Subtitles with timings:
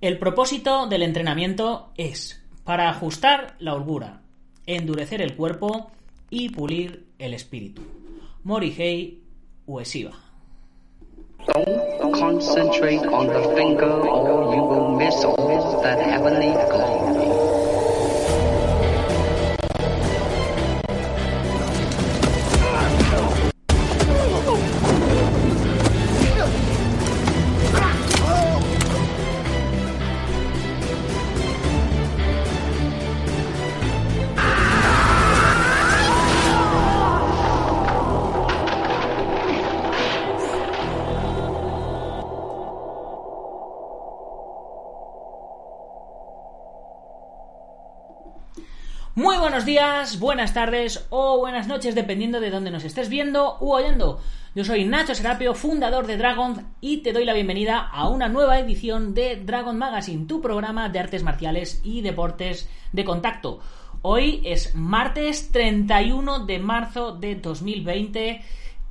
[0.00, 4.20] El propósito del entrenamiento es para ajustar la holgura,
[4.64, 5.90] endurecer el cuerpo
[6.30, 7.82] y pulir el espíritu.
[8.44, 9.22] Morihei
[9.66, 10.12] Ueshiba.
[11.48, 15.20] Don't concentrate on the finger or you will miss
[15.82, 17.47] that heavenly glory.
[49.28, 53.74] Muy buenos días, buenas tardes o buenas noches, dependiendo de dónde nos estés viendo u
[53.74, 54.22] oyendo.
[54.54, 58.58] Yo soy Nacho Serapio, fundador de Dragon, y te doy la bienvenida a una nueva
[58.58, 63.60] edición de Dragon Magazine, tu programa de artes marciales y deportes de contacto.
[64.00, 68.40] Hoy es martes 31 de marzo de 2020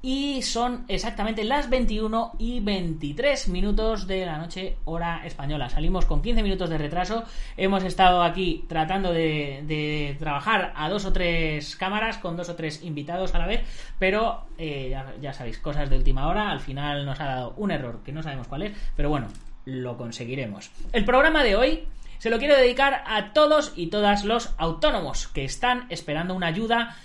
[0.02, 5.70] y son exactamente las 21 y 23 minutos de la noche hora española.
[5.70, 7.24] Salimos con 15 minutos de retraso.
[7.56, 12.84] Hemos estado aquí tratando de, trabajar a dos o tres cámaras con dos o tres
[12.84, 13.62] invitados a la vez,
[13.98, 16.52] pero eh, ya sabéis, cosas de última hora.
[16.52, 19.28] Al final nos ha dado un error que no sabemos cuál es, pero bueno,
[19.66, 20.72] lo conseguiremos.
[20.94, 21.88] El programa de hoy
[22.20, 26.96] se lo quiero dedicar a todos y todas los autónomos que están esperando una ayuda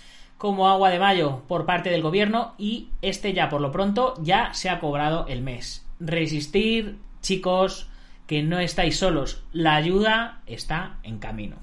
[0.42, 4.52] como agua de mayo por parte del gobierno y este ya por lo pronto ya
[4.54, 5.86] se ha cobrado el mes.
[6.00, 7.88] Resistir, chicos,
[8.26, 11.58] que no estáis solos, la ayuda está en camino.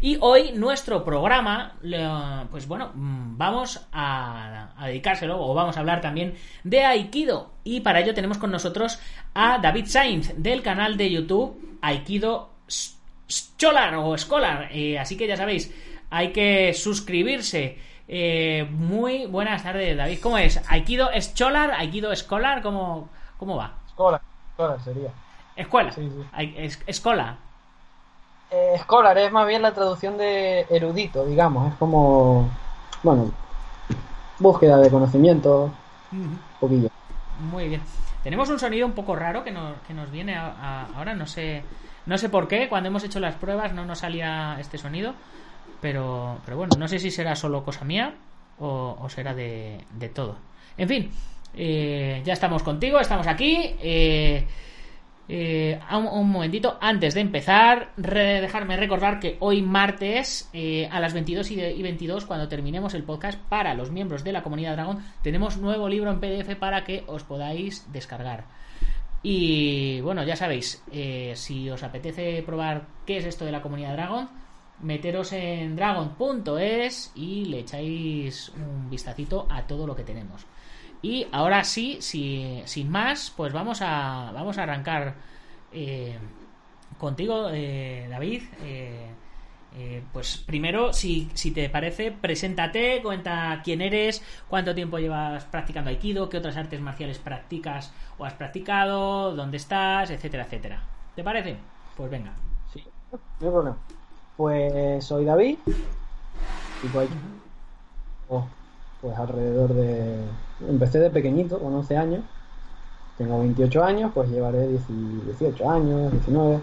[0.00, 1.72] Y hoy nuestro programa,
[2.52, 7.50] pues bueno, mm, vamos a, dedicárselo o vamos a hablar también de Aikido.
[7.64, 9.00] Y para ello tenemos con nosotros
[9.34, 14.68] a David Sainz del canal de YouTube Aikido Scholar o Scholar.
[14.70, 15.74] Eh, así que ya sabéis,
[16.08, 20.18] hay que suscribirse eh, muy buenas tardes, David.
[20.22, 20.62] ¿Cómo es?
[20.68, 21.70] ¿Aikido Scholar?
[21.70, 22.60] ¿Aikido Escolar?
[22.60, 23.08] ¿Cómo,
[23.38, 23.72] ¿Cómo va?
[23.86, 25.08] Escolar, escolar sería.
[25.56, 25.92] ¿Escuela?
[25.92, 26.78] Sí, sí.
[26.86, 27.38] ¿Escola?
[28.50, 31.72] Eh, escolar es más bien la traducción de erudito, digamos.
[31.72, 32.50] Es como,
[33.02, 33.32] bueno,
[34.38, 35.70] búsqueda de conocimiento.
[36.12, 36.90] Un poquillo.
[37.50, 37.80] Muy bien.
[38.22, 41.62] Tenemos un sonido un poco raro que nos, que nos viene ahora, no sé,
[42.04, 42.68] no sé por qué.
[42.68, 45.14] Cuando hemos hecho las pruebas no nos salía este sonido.
[45.82, 48.14] Pero, pero bueno, no sé si será solo cosa mía
[48.60, 50.38] o, será de, de, todo.
[50.76, 51.10] En fin,
[51.54, 53.74] eh, ya estamos contigo, estamos aquí.
[53.82, 54.46] Eh,
[55.28, 60.48] eh, un, momentito, antes de empezar, dejarme recordar que hoy martes
[60.90, 64.74] a las 22 y, 22, cuando terminemos el podcast para los miembros de la comunidad
[64.74, 68.44] Dragon, tenemos nuevo libro en PDF para que os podáis descargar.
[69.24, 70.82] Y bueno, ya sabéis,
[71.34, 74.28] si os apetece probar qué es esto de la comunidad Dragon,
[74.82, 80.46] meteros en dragon.es y le echáis un vistacito a todo lo que tenemos.
[81.02, 85.16] Y ahora sí, sin más, pues vamos a, vamos a arrancar
[85.72, 86.16] eh,
[86.98, 88.42] contigo, eh, David.
[89.74, 95.88] Eh, pues primero, si, si te parece, preséntate, cuenta quién eres, cuánto tiempo llevas practicando
[95.88, 100.82] Aikido, qué otras artes marciales practicas o has practicado, dónde estás, etcétera, etcétera.
[101.16, 101.56] ¿Te parece?
[101.96, 102.34] Pues venga.
[102.72, 103.78] Sí, no hay problema.
[104.36, 105.58] Pues soy David
[106.82, 107.08] y pues,
[109.00, 110.24] pues alrededor de...
[110.68, 112.24] Empecé de pequeñito, con 11 años.
[113.18, 116.60] Tengo 28 años, pues llevaré 18 años, 19.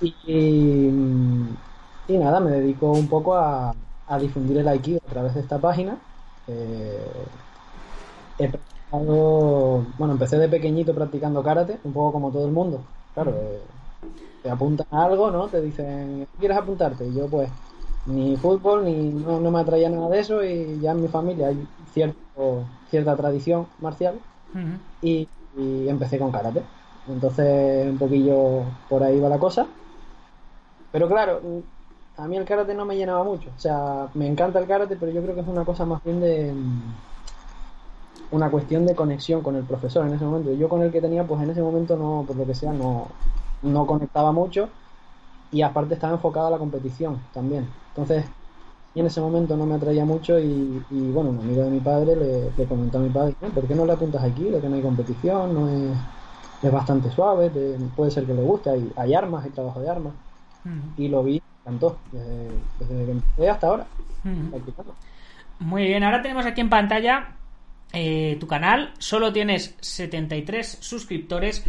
[0.00, 3.74] Y, y, nada, me dedico un poco a,
[4.20, 5.96] difundir el Aikido a través de esta página.
[6.46, 7.06] Eh,
[8.38, 12.82] he practicado, bueno, empecé de pequeñito practicando karate, un poco como todo el mundo.
[13.14, 13.60] Claro, eh,
[14.44, 15.48] te apuntan a algo, ¿no?
[15.48, 17.06] Te dicen, ¿quieres apuntarte?
[17.06, 17.48] Y yo pues
[18.04, 21.66] ni fútbol, ni no, me atraía nada de eso y ya en mi familia hay
[21.94, 24.20] cierto, cierta tradición marcial
[25.00, 25.26] y,
[25.56, 26.62] empecé con karate.
[27.08, 29.66] Entonces un poquillo por ahí va la cosa.
[30.92, 31.40] Pero claro,
[32.18, 33.48] a mí el karate no me llenaba mucho.
[33.56, 36.20] O sea, me encanta el karate, pero yo creo que es una cosa más bien
[36.20, 36.52] de
[38.30, 40.52] una cuestión de conexión con el profesor en ese momento.
[40.52, 43.08] Yo con el que tenía, pues en ese momento no, por lo que sea, no,
[43.64, 44.68] no conectaba mucho
[45.52, 47.66] y aparte estaba enfocado a la competición también.
[47.90, 48.24] Entonces,
[48.94, 51.80] y en ese momento no me atraía mucho y, y, bueno, un amigo de mi
[51.80, 54.44] padre le, le comentó a mi padre, "Eh, ¿por qué no le apuntas aquí?
[54.44, 55.96] De que no hay competición, no es,
[56.62, 59.90] es bastante suave, te- puede ser que le guste, hay, hay armas, hay trabajo de
[59.90, 60.12] armas.
[60.96, 61.40] Y lo vi, me
[61.72, 63.86] encantó, desde, desde que empecé hasta ahora.
[65.60, 67.28] Muy bien, ahora tenemos aquí en pantalla
[67.92, 68.92] eh, tu canal.
[68.98, 71.64] Solo tienes 73 suscriptores.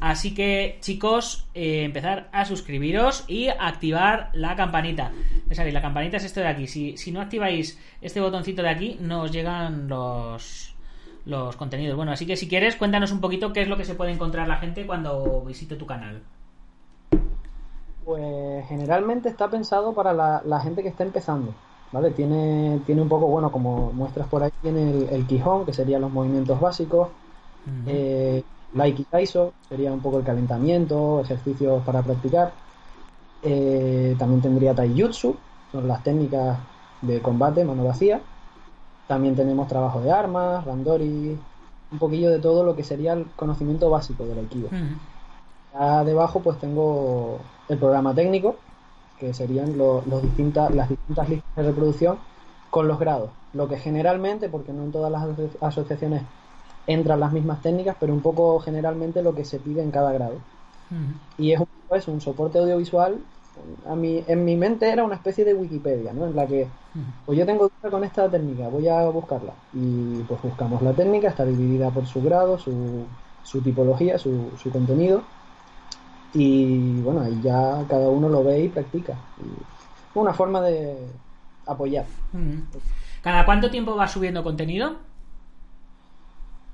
[0.00, 5.10] Así que, chicos, eh, empezar a suscribiros y activar la campanita.
[5.48, 6.68] Ya sabéis, la campanita es esto de aquí.
[6.68, 10.76] Si, si no activáis este botoncito de aquí, no os llegan los,
[11.24, 11.96] los contenidos.
[11.96, 14.46] Bueno, así que si quieres, cuéntanos un poquito qué es lo que se puede encontrar
[14.46, 16.22] la gente cuando visite tu canal.
[18.04, 21.52] Pues generalmente está pensado para la, la gente que está empezando,
[21.92, 22.12] ¿vale?
[22.12, 26.00] Tiene, tiene un poco, bueno, como muestras por ahí, tiene el, el Quijón, que serían
[26.02, 27.08] los movimientos básicos,
[27.86, 28.42] eh,
[28.74, 32.52] la Aikitaiso, sería un poco el calentamiento, ejercicios para practicar.
[33.42, 35.36] Eh, también tendría Taijutsu,
[35.72, 36.58] son las técnicas
[37.02, 38.20] de combate, mano vacía.
[39.06, 41.38] También tenemos trabajo de armas, randori,
[41.90, 44.68] un poquillo de todo lo que sería el conocimiento básico del Aikido.
[45.72, 47.38] Ya debajo pues tengo
[47.68, 48.56] el programa técnico,
[49.18, 52.18] que serían lo- los distintas, las distintas listas de reproducción
[52.70, 53.30] con los grados.
[53.54, 56.22] Lo que generalmente, porque no en todas las aso- asociaciones
[56.88, 60.36] entran las mismas técnicas, pero un poco generalmente lo que se pide en cada grado.
[61.36, 63.18] Y es un, eso, un soporte audiovisual.
[63.86, 66.26] A mí, en mi mente era una especie de Wikipedia, ¿no?
[66.26, 66.66] En la que,
[67.26, 69.52] pues yo tengo duda con esta técnica, voy a buscarla.
[69.74, 73.04] Y pues buscamos la técnica, está dividida por su grado, su,
[73.42, 75.22] su tipología, su, su contenido.
[76.32, 79.14] Y bueno, ahí ya cada uno lo ve y practica.
[79.42, 80.96] Y una forma de
[81.66, 82.06] apoyar.
[83.22, 84.96] ¿Cada cuánto tiempo vas subiendo contenido?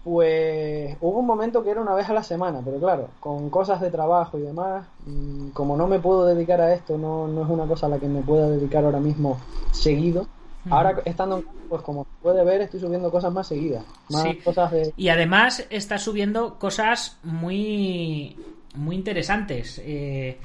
[0.04, 3.80] Pues hubo un momento que era una vez a la semana, pero claro, con cosas
[3.80, 7.48] de trabajo y demás, mm, como no me puedo dedicar a esto, no, no es
[7.48, 9.40] una cosa a la que me pueda dedicar ahora mismo
[9.72, 10.26] seguido.
[10.70, 14.34] Ahora estando pues como puede ver, estoy subiendo cosas más seguidas, más Sí.
[14.44, 14.92] cosas de...
[14.96, 18.36] Y además estás subiendo cosas muy,
[18.74, 19.80] muy interesantes.
[19.84, 20.38] Eh,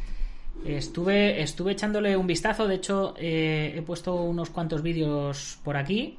[0.66, 6.18] estuve, estuve echándole un vistazo, de hecho eh, he puesto unos cuantos vídeos por aquí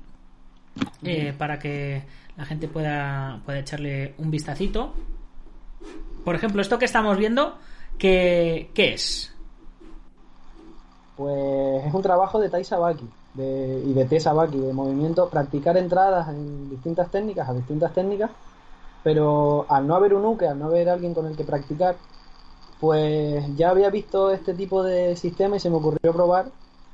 [1.02, 2.02] eh, para que
[2.40, 4.94] la gente pueda, pueda echarle un vistacito.
[6.24, 7.58] Por ejemplo, esto que estamos viendo,
[7.98, 9.30] ¿qué, qué es?
[11.18, 15.76] Pues es un trabajo de Tai Sabaki de, y de Te Sabaki, de movimiento, practicar
[15.76, 18.30] entradas en distintas técnicas, a distintas técnicas,
[19.04, 21.96] pero al no haber un uke, al no haber alguien con el que practicar,
[22.80, 26.46] pues ya había visto este tipo de sistema y se me ocurrió probar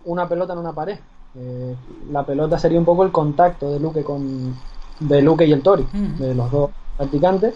[0.07, 0.99] una pelota en una pared.
[1.37, 1.77] Eh,
[2.11, 4.57] la pelota sería un poco el contacto de Luke con
[5.01, 5.85] de Luke y el Tori,
[6.19, 7.55] de los dos practicantes.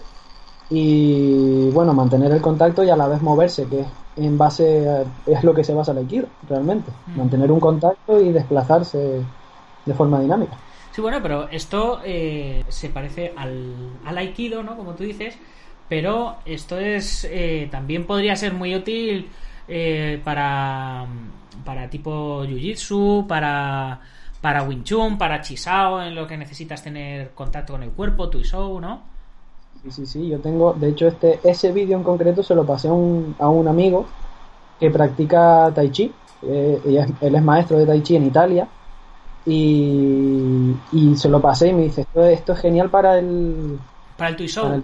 [0.69, 3.83] Y bueno, mantener el contacto y a la vez moverse, que
[4.17, 6.91] en base a- es lo que se basa el Aikido, realmente.
[7.15, 9.21] Mantener un contacto y desplazarse
[9.85, 10.53] de forma dinámica.
[10.93, 13.73] Sí, bueno, pero esto eh, se parece al,
[14.05, 14.77] al Aikido, ¿no?
[14.77, 15.35] Como tú dices,
[15.89, 19.27] pero esto es eh, también podría ser muy útil
[19.67, 21.05] eh, para,
[21.65, 23.99] para tipo Jiu-Jitsu, para,
[24.41, 28.79] para Wing Chun, para Chisao, en lo que necesitas tener contacto con el cuerpo, Tuisou,
[28.81, 29.03] ¿no?
[29.83, 32.87] Sí, sí, sí, yo tengo, de hecho, este, ese vídeo en concreto se lo pasé
[32.89, 34.05] a un, a un amigo
[34.79, 36.11] que practica Tai Chi.
[36.43, 38.67] Eh, ella él es maestro de Tai Chi en Italia.
[39.45, 43.79] Y, y se lo pasé y me dice, esto, es- esto es genial para el,
[44.17, 44.67] Para el Tuisou.
[44.67, 44.83] para el,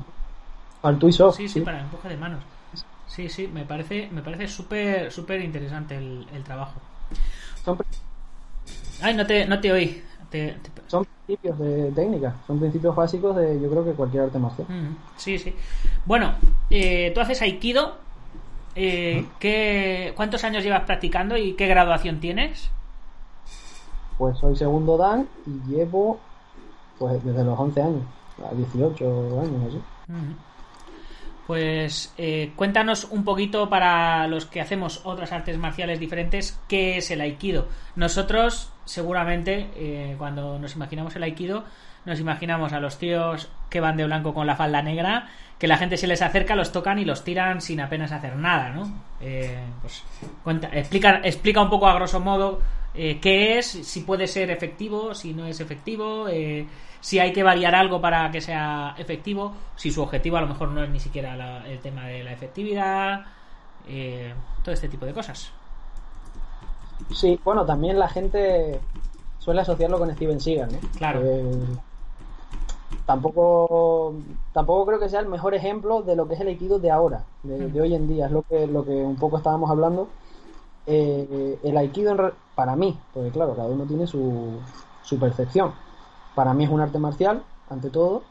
[0.82, 2.44] para el Off, Sí, sí, para el empuje de manos.
[3.08, 6.82] Sí, sí, me parece, me parece súper, súper interesante el, el trabajo.
[7.64, 7.78] Son,
[9.02, 10.04] Ay, no te, no te oí.
[10.30, 14.40] Te- te- son principios de técnica, son principios básicos de yo creo que cualquier arte
[14.40, 14.68] marcial.
[14.70, 15.54] Mm, Sí, sí.
[16.06, 16.36] Bueno,
[16.70, 17.96] eh, tú haces Aikido.
[18.76, 22.70] Eh, ¿qué, ¿Cuántos años llevas practicando y qué graduación tienes?
[24.18, 26.20] Pues soy segundo Dan y llevo
[27.00, 28.04] pues desde los 11 años,
[28.50, 29.78] a 18 años así.
[30.08, 30.34] Mm.
[31.48, 37.10] Pues eh, cuéntanos un poquito para los que hacemos otras artes marciales diferentes, ¿qué es
[37.12, 37.68] el Aikido?
[37.96, 41.64] Nosotros, seguramente, eh, cuando nos imaginamos el Aikido,
[42.06, 45.28] nos imaginamos a los tíos que van de blanco con la falda negra,
[45.60, 48.70] que la gente se les acerca, los tocan y los tiran sin apenas hacer nada,
[48.70, 48.92] ¿no?
[49.22, 50.04] Eh, pues
[50.44, 52.62] cuenta, explica, explica un poco a grosso modo
[52.94, 56.66] eh, qué es, si puede ser efectivo, si no es efectivo, eh,
[57.02, 60.70] si hay que variar algo para que sea efectivo, si su objetivo a lo mejor
[60.70, 63.26] no es ni siquiera la- el tema de la efectividad,
[63.88, 65.52] eh, todo este tipo de cosas.
[67.12, 68.82] Sí, bueno, también la gente
[69.40, 70.80] suele asociarlo con Steven Seagal, ¿no?
[70.98, 71.22] Claro.
[71.24, 71.66] Eh,
[73.06, 74.14] tampoco,
[74.54, 77.24] tampoco creo que sea el mejor ejemplo de lo que es el Aikido de ahora,
[77.44, 77.74] de, Mm.
[77.74, 78.26] de hoy en día.
[78.26, 80.08] Es lo que, lo que un poco estábamos hablando.
[80.90, 84.52] eh, el aikido en re- para mí, porque claro, cada uno tiene su,
[85.04, 85.74] su percepción.
[86.34, 88.22] Para mí es un arte marcial, ante todo,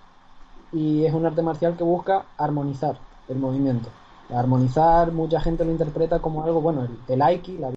[0.73, 2.97] y es un arte marcial que busca armonizar
[3.29, 3.91] el movimiento.
[4.35, 7.73] Armonizar, mucha gente lo interpreta como algo, bueno, el, el aiki, la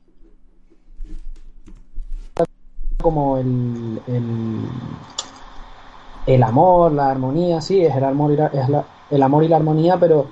[3.10, 4.24] como el, el,
[6.28, 9.48] el amor, la armonía, sí, es el amor y la, es la- el amor y
[9.48, 10.28] la armonía, pero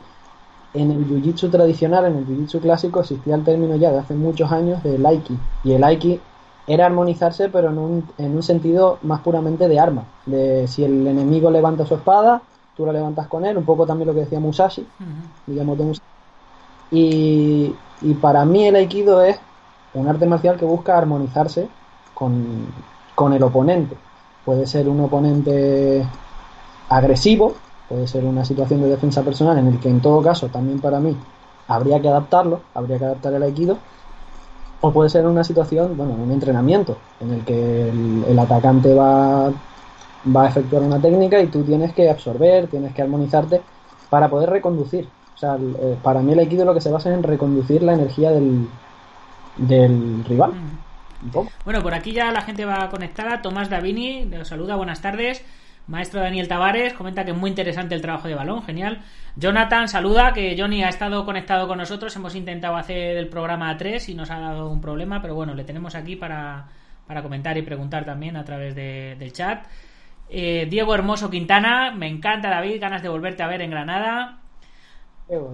[0.73, 4.51] en el jiu-jitsu tradicional, en el jiu-jitsu clásico, existía el término ya de hace muchos
[4.51, 5.35] años del aiki.
[5.63, 6.19] Y el aiki
[6.67, 10.03] era armonizarse, pero en un, en un sentido más puramente de arma.
[10.25, 12.41] De si el enemigo levanta su espada,
[12.75, 14.85] tú la levantas con él, un poco también lo que decía Musashi,
[15.47, 16.03] digamos de Musashi.
[16.91, 19.39] Y, y para mí el aikido es
[19.93, 21.69] un arte marcial que busca armonizarse
[22.17, 22.65] con,
[23.13, 23.95] con el oponente.
[24.43, 26.03] Puede ser un oponente
[26.89, 27.53] agresivo,
[27.87, 30.99] puede ser una situación de defensa personal en el que en todo caso también para
[30.99, 31.15] mí
[31.67, 33.77] habría que adaptarlo, habría que adaptar el aikido,
[34.81, 39.51] o puede ser una situación, bueno, un entrenamiento en el que el, atacante va,
[40.35, 43.61] va a efectuar una técnica y tú tienes que absorber, tienes que armonizarte
[44.09, 45.07] para poder reconducir.
[45.35, 47.93] O sea, eh, para mí el aikido lo que se basa es en reconducir la
[47.93, 48.67] energía del,
[49.57, 50.53] del rival.
[51.65, 53.41] Bueno, por aquí ya la gente va conectada.
[53.41, 55.43] Tomás Davini nos saluda, buenas tardes.
[55.87, 59.01] Maestro Daniel Tavares comenta que es muy interesante el trabajo de balón, genial.
[59.37, 62.13] Jonathan saluda, que Johnny ha estado conectado con nosotros.
[62.17, 65.53] Hemos intentado hacer el programa a tres y nos ha dado un problema, pero bueno,
[65.53, 66.65] le tenemos aquí para,
[67.07, 69.65] para comentar y preguntar también a través de- del chat.
[70.29, 74.39] Eh, Diego Hermoso Quintana, me encanta David, ganas de volverte a ver en Granada.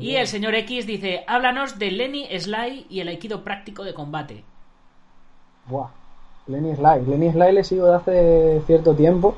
[0.01, 4.43] Y el señor X dice, háblanos de Lenny Sly y el aikido práctico de combate.
[5.67, 5.89] Buah.
[6.47, 7.05] Lenny Sly.
[7.05, 9.35] Lenny Sly le sigo de hace cierto tiempo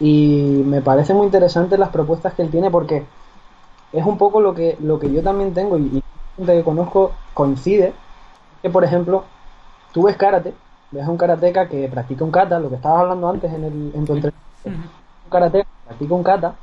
[0.00, 3.04] y me parece muy interesante las propuestas que él tiene porque
[3.92, 6.02] es un poco lo que, lo que yo también tengo y, y
[6.36, 7.92] gente que conozco coincide
[8.62, 9.24] que por ejemplo
[9.92, 10.54] tú ves karate,
[10.90, 13.92] ves a un karateca que practica un kata, lo que estabas hablando antes en, el,
[13.94, 16.54] en tu entrevista, un karateca que practica un kata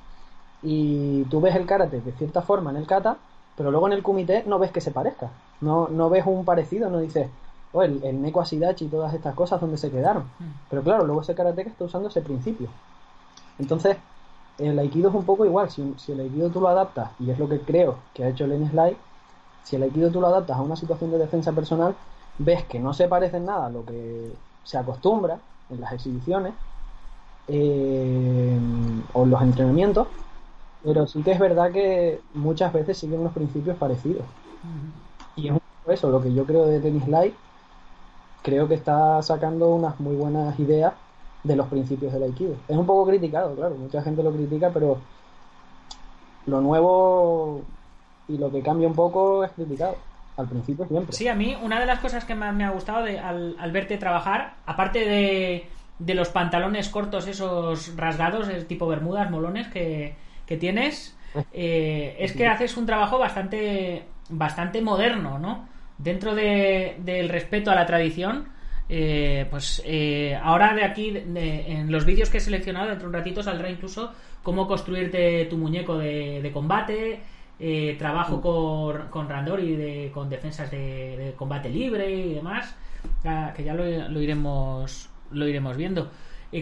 [0.64, 3.18] y tú ves el karate de cierta forma en el kata,
[3.56, 5.30] pero luego en el kumite no ves que se parezca,
[5.62, 7.28] no, no ves un parecido, no dices,
[7.74, 10.24] oh, el, el neko asidachi y todas estas cosas donde se quedaron.
[10.70, 12.70] Pero claro, luego ese karateka está usando ese principio.
[13.58, 13.98] Entonces,
[14.58, 17.40] el aikido es un poco igual, si, si el aikido tú lo adaptas, y es
[17.40, 18.98] lo que creo que ha hecho Lenny Sly,
[19.64, 21.96] si el aikido tú lo adaptas a una situación de defensa personal,
[22.38, 24.32] ves que no se parece en nada a lo que
[24.64, 26.54] se acostumbra en las exhibiciones
[27.48, 28.60] eh,
[29.14, 30.08] o en los entrenamientos,
[30.84, 34.24] pero sí que es verdad que muchas veces siguen unos principios parecidos.
[35.36, 37.34] Y es un poco eso, lo que yo creo de Tennis Live,
[38.42, 40.94] creo que está sacando unas muy buenas ideas
[41.44, 42.56] de los principios del Aikido.
[42.68, 44.98] Es un poco criticado, claro, mucha gente lo critica, pero
[46.46, 47.62] lo nuevo
[48.28, 49.96] y lo que cambia un poco es criticado.
[50.38, 51.14] Al principio siempre.
[51.14, 53.72] Sí, a mí una de las cosas que más me ha gustado de, al, al
[53.74, 55.68] verte trabajar, aparte de,
[56.00, 60.16] de los pantalones cortos esos rasgados, el tipo bermudas, molones que,
[60.46, 61.18] que tienes,
[61.52, 65.68] eh, es que haces un trabajo bastante, bastante moderno, ¿no?
[66.00, 68.58] Dentro de- del respeto a la tradición.
[68.92, 73.10] eh, pues eh, ahora de aquí, de- en los vídeos que he seleccionado, dentro de
[73.10, 77.20] un ratito saldrá incluso cómo construirte tu muñeco de, de combate,
[77.60, 82.76] eh, trabajo con, con Randori de, con defensas de, combate libre y demás,
[83.56, 86.10] que ya lo, lo iremos lo iremos viendo.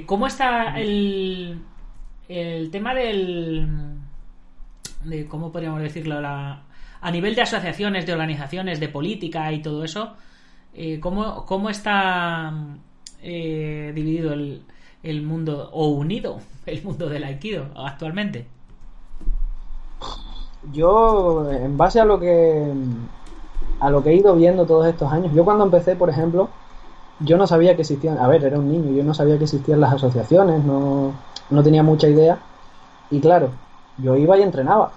[0.06, 1.62] ¿Cómo está el,
[2.28, 3.70] el tema del
[5.06, 6.64] de cómo podríamos decirlo la,
[7.02, 10.16] a nivel de asociaciones, de organizaciones, de política y todo eso?
[10.74, 12.54] eh, ¿cómo, cómo está
[13.22, 14.64] eh, dividido el,
[15.04, 18.48] el mundo o unido el mundo del aikido actualmente?
[20.74, 22.74] Yo, en base a lo que
[23.80, 26.50] a lo que he ido viendo todos estos años, yo cuando empecé, por ejemplo,
[27.20, 29.82] yo no sabía que existían, a ver, era un niño, yo no sabía que existían
[29.82, 31.14] las asociaciones, no,
[31.50, 32.40] no tenía mucha idea.
[33.12, 33.52] Y claro,
[33.98, 34.94] yo iba y entrenaba,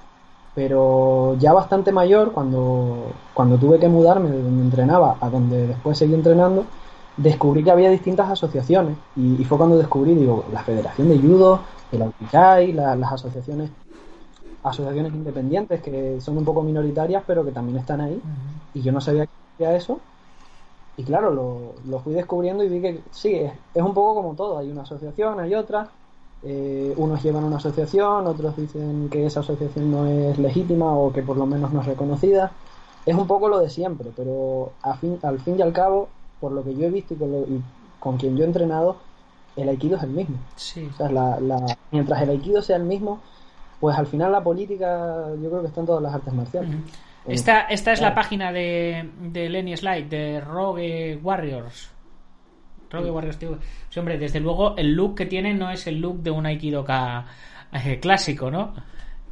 [0.54, 5.97] pero ya bastante mayor, cuando, cuando tuve que mudarme de donde entrenaba a donde después
[5.99, 6.64] seguí entrenando,
[7.16, 8.97] descubrí que había distintas asociaciones.
[9.16, 11.61] Y, y fue cuando descubrí, digo, la Federación de Judo,
[11.92, 13.71] el Auticai, la- las asociaciones
[14.62, 18.21] asociaciones independientes que son un poco minoritarias pero que también están ahí.
[18.75, 20.00] Y yo no sabía que existía eso.
[20.97, 24.35] Y claro lo, lo fui descubriendo y vi que sí es, es un poco como
[24.35, 24.59] todo.
[24.59, 25.90] Hay una asociación hay otra
[26.42, 31.23] eh, unos llevan una asociación otros dicen que esa asociación no es legítima o que
[31.23, 32.52] por lo menos no es reconocida
[33.04, 36.09] es un poco lo de siempre pero a fin, al fin y al cabo
[36.40, 37.61] por lo que yo he visto y con, lo- y
[37.99, 38.97] con quien yo he entrenado
[39.56, 40.88] el aikido es el mismo Sí.
[40.92, 43.20] o sea, la, la- mientras el aikido sea el mismo,
[43.80, 46.70] pues al final la política yo creo que está en todas las artes marciales.
[47.26, 51.90] Esta, esta es la página de, de Lenny Slide, de Rogue Warriors.
[53.38, 53.59] Tío.
[53.88, 57.26] Sí, hombre, desde luego el look que tiene no es el look de un Aikidoka
[57.73, 58.75] eh, clásico, ¿no?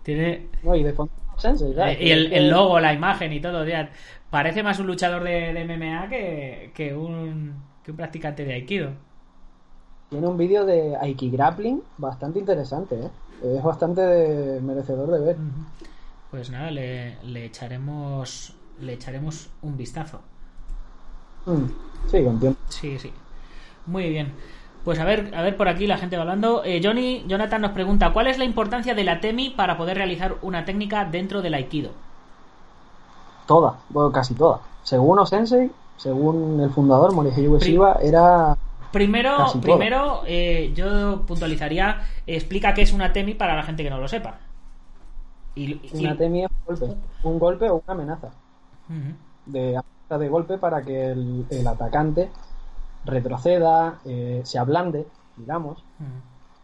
[0.02, 0.48] Tiene...
[0.62, 1.98] No, y de fondo Sensei, ¿sabes?
[1.98, 3.90] Eh, y el, logo, la imagen y todo, ya,
[4.30, 8.90] parece más un luchador de, de MMA que, que, un, que un practicante de Aikido.
[10.10, 13.10] Tiene un vídeo de Aiki Grappling bastante interesante, ¿eh?
[13.56, 15.36] Es bastante merecedor de ver.
[16.30, 20.20] Pues nada, le, le echaremos le echaremos un vistazo.
[21.46, 21.64] Mm,
[22.10, 22.60] Sí, con tiempo.
[22.68, 23.12] Sí, sí.
[23.88, 24.32] Muy bien.
[24.84, 26.62] Pues a ver, a ver por aquí la gente va hablando.
[26.64, 30.36] Eh, Johnny, Jonathan nos pregunta, ¿cuál es la importancia de la TEMI para poder realizar
[30.42, 31.90] una técnica dentro del Aikido?
[33.46, 34.60] Toda, bueno, casi toda.
[34.82, 38.56] Según Osensei, según el fundador, Morihei Ueshiba, era
[38.92, 43.90] Primero, Casi primero eh, yo puntualizaría, explica qué es una TEMI para la gente que
[43.90, 44.38] no lo sepa.
[45.54, 46.96] Y, y- una temi es un golpe.
[47.24, 48.28] Un golpe o una amenaza.
[49.44, 52.30] De amenaza de golpe para que el, el atacante
[53.04, 55.82] retroceda, eh, se ablande, digamos.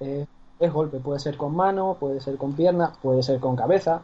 [0.01, 0.27] Eh,
[0.59, 4.03] es golpe, puede ser con mano, puede ser con pierna, puede ser con cabeza,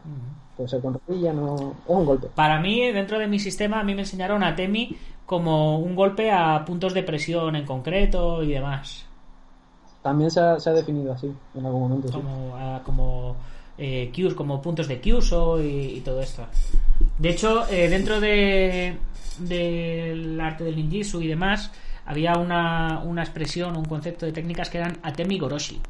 [0.57, 2.27] puede ser con rodilla, no es un golpe.
[2.35, 4.95] Para mí, dentro de mi sistema, a mí me enseñaron a Temi
[5.25, 9.05] como un golpe a puntos de presión en concreto y demás.
[10.01, 12.07] También se ha, se ha definido así en algún momento.
[12.09, 12.13] sí.
[12.15, 13.35] Como, a- como
[13.77, 16.43] eh, Kyus, como puntos de Kyuso y, y todo esto.
[17.17, 18.97] De hecho, eh, dentro de
[19.39, 21.71] del arte del ninjitsu y demás,
[22.11, 25.81] había una, una expresión, un concepto de técnicas que eran Atemi Goroshi,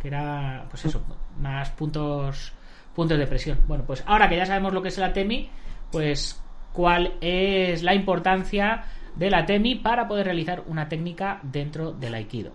[0.00, 1.02] que era, pues eso,
[1.40, 2.52] más puntos
[2.94, 3.58] puntos de presión.
[3.66, 5.50] Bueno, pues ahora que ya sabemos lo que es el Atemi,
[5.90, 6.40] pues
[6.72, 8.84] cuál es la importancia
[9.16, 12.52] del Atemi para poder realizar una técnica dentro del Aikido.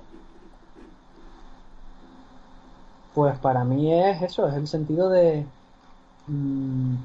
[3.13, 5.46] Pues para mí es eso, es el sentido de
[6.27, 6.96] mm,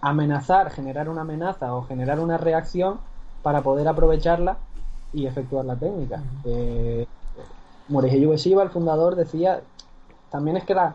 [0.00, 3.00] amenazar, generar una amenaza o generar una reacción
[3.42, 4.58] para poder aprovecharla
[5.12, 6.22] y efectuar la técnica.
[6.44, 7.06] Eh,
[7.88, 9.60] Morihei Ueshiba, el fundador, decía
[10.30, 10.94] también es que la-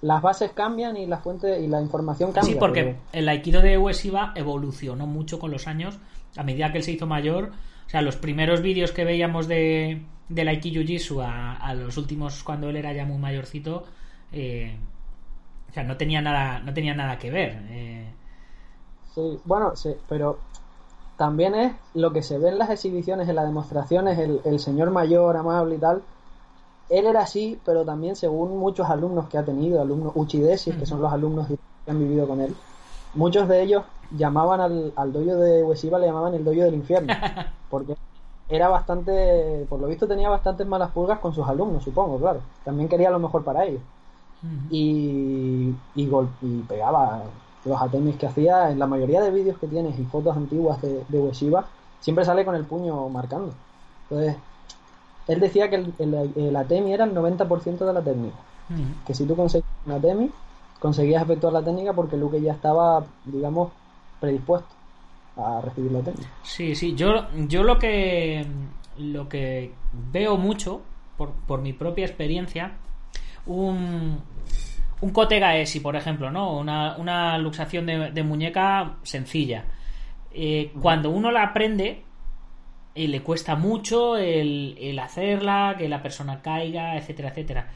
[0.00, 2.54] las bases cambian y la fuente y la información cambia.
[2.54, 5.98] Sí, porque el aikido de Ueshiba evolucionó mucho con los años,
[6.36, 7.52] a medida que él se hizo mayor.
[7.86, 12.42] O sea, los primeros vídeos que veíamos de, del Aikido Jitsu a, a los últimos
[12.42, 13.84] cuando él era ya muy mayorcito,
[14.32, 14.76] eh,
[15.70, 17.58] o sea, no tenía nada, no tenía nada que ver.
[17.70, 18.06] eh.
[19.14, 20.38] Sí, bueno, sí, pero
[21.16, 24.90] también es lo que se ve en las exhibiciones, en las demostraciones, el, el señor
[24.90, 26.02] mayor, amable y tal.
[26.88, 31.00] Él era así, pero también según muchos alumnos que ha tenido, alumnos uchidesis, que son
[31.00, 31.56] los alumnos que
[31.90, 32.54] han vivido con él,
[33.14, 33.84] muchos de ellos
[34.16, 37.14] llamaban al, al dojo de Ueshiba, le llamaban el dojo del infierno,
[37.70, 37.94] porque
[38.48, 42.40] era bastante, por lo visto tenía bastantes malas pulgas con sus alumnos, supongo, claro.
[42.64, 43.80] También quería lo mejor para ellos
[44.70, 47.22] y, y, gol- y pegaba
[47.64, 51.04] los atemis que hacía en la mayoría de vídeos que tienes y fotos antiguas de,
[51.08, 51.64] de Ueshiba
[52.00, 53.52] siempre sale con el puño marcando.
[54.10, 54.36] Entonces
[55.28, 58.36] él decía que el, el, el atemi era el 90% de la técnica.
[59.06, 60.30] Que si tú conseguías un atemi
[60.78, 63.70] conseguías efectuar la técnica porque Luke ya estaba digamos
[64.18, 64.74] predispuesto
[65.36, 66.30] a recibir la técnica.
[66.42, 68.46] Sí, sí, yo, yo lo que
[68.98, 69.72] lo que
[70.12, 70.80] veo mucho,
[71.16, 72.72] por, por mi propia experiencia,
[73.46, 74.18] un,
[75.02, 76.56] un Kotega Esi, por ejemplo, ¿no?
[76.58, 79.64] Una, una luxación de, de muñeca sencilla.
[80.32, 82.04] Eh, cuando uno la aprende,
[82.94, 87.68] eh, le cuesta mucho el, el hacerla, que la persona caiga, etcétera, etcétera.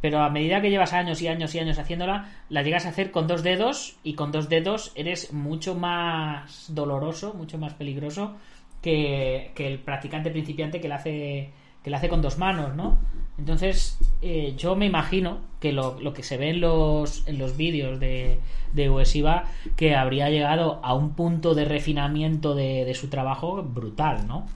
[0.00, 3.12] Pero a medida que llevas años y años y años haciéndola, la llegas a hacer
[3.12, 8.34] con dos dedos y con dos dedos eres mucho más doloroso, mucho más peligroso
[8.82, 11.52] que, que el practicante principiante que la hace
[11.84, 12.98] que la hace con dos manos, ¿no?
[13.38, 17.56] Entonces, eh, yo me imagino que lo, lo que se ve en los, en los
[17.56, 18.40] vídeos de,
[18.72, 19.44] de Ueshiba,
[19.76, 24.46] que habría llegado a un punto de refinamiento de, de su trabajo brutal, ¿no?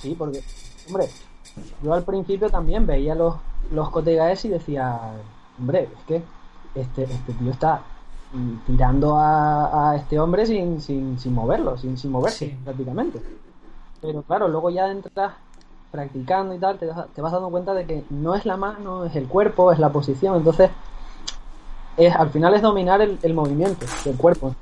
[0.00, 0.40] Sí, porque,
[0.88, 1.06] hombre,
[1.82, 3.36] yo al principio también veía los,
[3.72, 4.98] los Kotegaes y decía,
[5.58, 6.22] hombre, es que
[6.74, 7.82] este, este tío está
[8.66, 12.56] tirando a, a este hombre sin, sin, sin moverlo, sin, sin moverse Sí.
[12.64, 13.20] prácticamente.
[14.00, 15.34] Pero claro, luego ya entras
[15.90, 19.26] practicando y tal, te, vas dando cuenta de que no es la mano, es el
[19.26, 20.70] cuerpo, es la posición, entonces
[21.96, 24.54] es, al final es dominar el, movimiento del cuerpo.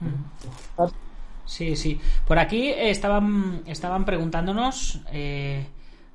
[1.45, 2.01] Sí, sí.
[2.27, 5.67] Por aquí estaban, estaban preguntándonos, eh,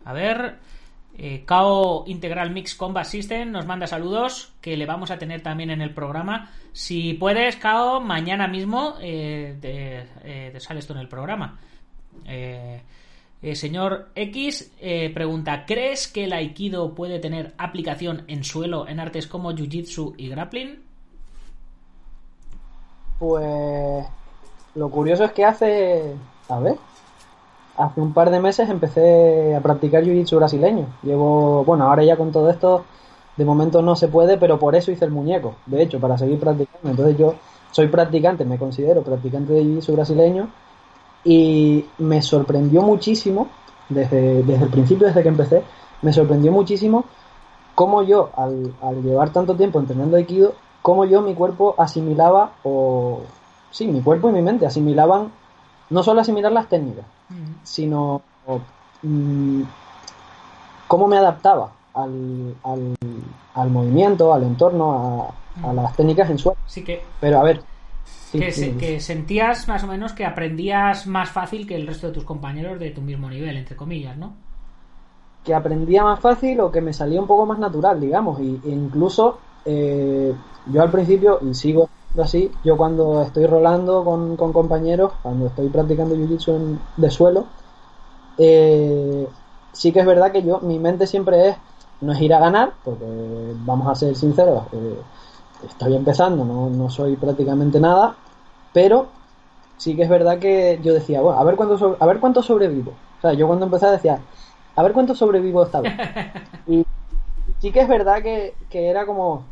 [0.03, 0.59] a ver,
[1.17, 1.45] eh,
[2.05, 5.93] Integral Mix Combat System nos manda saludos, que le vamos a tener también en el
[5.93, 6.51] programa.
[6.73, 11.59] Si puedes, KO, mañana mismo eh, te, eh, te sales tú en el programa.
[12.25, 12.81] Eh,
[13.41, 18.99] eh, señor X eh, pregunta, ¿crees que el Aikido puede tener aplicación en suelo en
[18.99, 20.83] artes como Jiu-Jitsu y Grappling?
[23.17, 24.05] Pues
[24.75, 26.15] lo curioso es que hace,
[26.49, 26.75] a ver,
[27.77, 30.87] hace un par de meses empecé a practicar jiu-jitsu brasileño.
[31.03, 32.85] Llevo, bueno, ahora ya con todo esto,
[33.37, 36.39] de momento no se puede, pero por eso hice el muñeco, de hecho, para seguir
[36.39, 36.89] practicando.
[36.89, 37.35] Entonces yo
[37.71, 40.49] soy practicante, me considero practicante de jiu-jitsu brasileño
[41.23, 43.47] y me sorprendió muchísimo,
[43.89, 45.63] desde, desde el principio, desde que empecé,
[46.01, 47.05] me sorprendió muchísimo
[47.75, 53.21] cómo yo, al, al llevar tanto tiempo entrenando Aikido, cómo yo, mi cuerpo asimilaba, o
[53.71, 55.31] sí, mi cuerpo y mi mente asimilaban,
[55.89, 57.05] no solo asimilar las técnicas,
[57.63, 58.21] sino
[59.03, 59.61] mm,
[60.87, 62.95] cómo me adaptaba al, al,
[63.55, 66.57] al movimiento, al entorno, a, a las técnicas en suelo.
[66.65, 67.61] Sí que, Pero a ver,
[68.31, 71.87] sí, que, sí, se- que sentías más o menos que aprendías más fácil que el
[71.87, 74.35] resto de tus compañeros de tu mismo nivel, entre comillas, ¿no?
[75.43, 78.69] que aprendía más fácil o que me salía un poco más natural, digamos, y, e
[78.69, 80.33] incluso eh,
[80.67, 81.89] yo al principio, y sigo
[82.21, 87.45] así, yo cuando estoy rolando con, con compañeros, cuando estoy practicando jiu-jitsu en- de suelo,
[88.37, 89.27] eh,
[89.73, 91.57] sí que es verdad que yo, mi mente siempre es,
[92.01, 93.05] no es ir a ganar, porque
[93.65, 95.01] vamos a ser sinceros, eh,
[95.65, 98.15] estoy empezando, no, no soy prácticamente nada,
[98.73, 99.07] pero
[99.77, 102.41] sí que es verdad que yo decía, bueno, a ver cuánto, sobre- a ver cuánto
[102.43, 102.91] sobrevivo.
[103.19, 104.19] O sea, yo cuando empecé decía,
[104.75, 105.93] a ver cuánto sobrevivo esta vez.
[106.67, 106.85] Y
[107.59, 109.43] sí que es verdad que, que era como,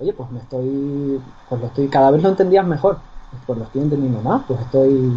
[0.00, 2.98] oye, pues me estoy, pues lo estoy, cada vez lo entendías mejor,
[3.46, 5.12] pues lo estoy entendiendo más, pues estoy,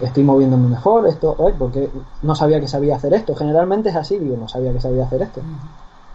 [0.00, 1.88] estoy moviéndome mejor, esto, oye, porque
[2.22, 3.34] no sabía que sabía hacer esto.
[3.34, 5.40] Generalmente es así, digo, no sabía que sabía hacer esto.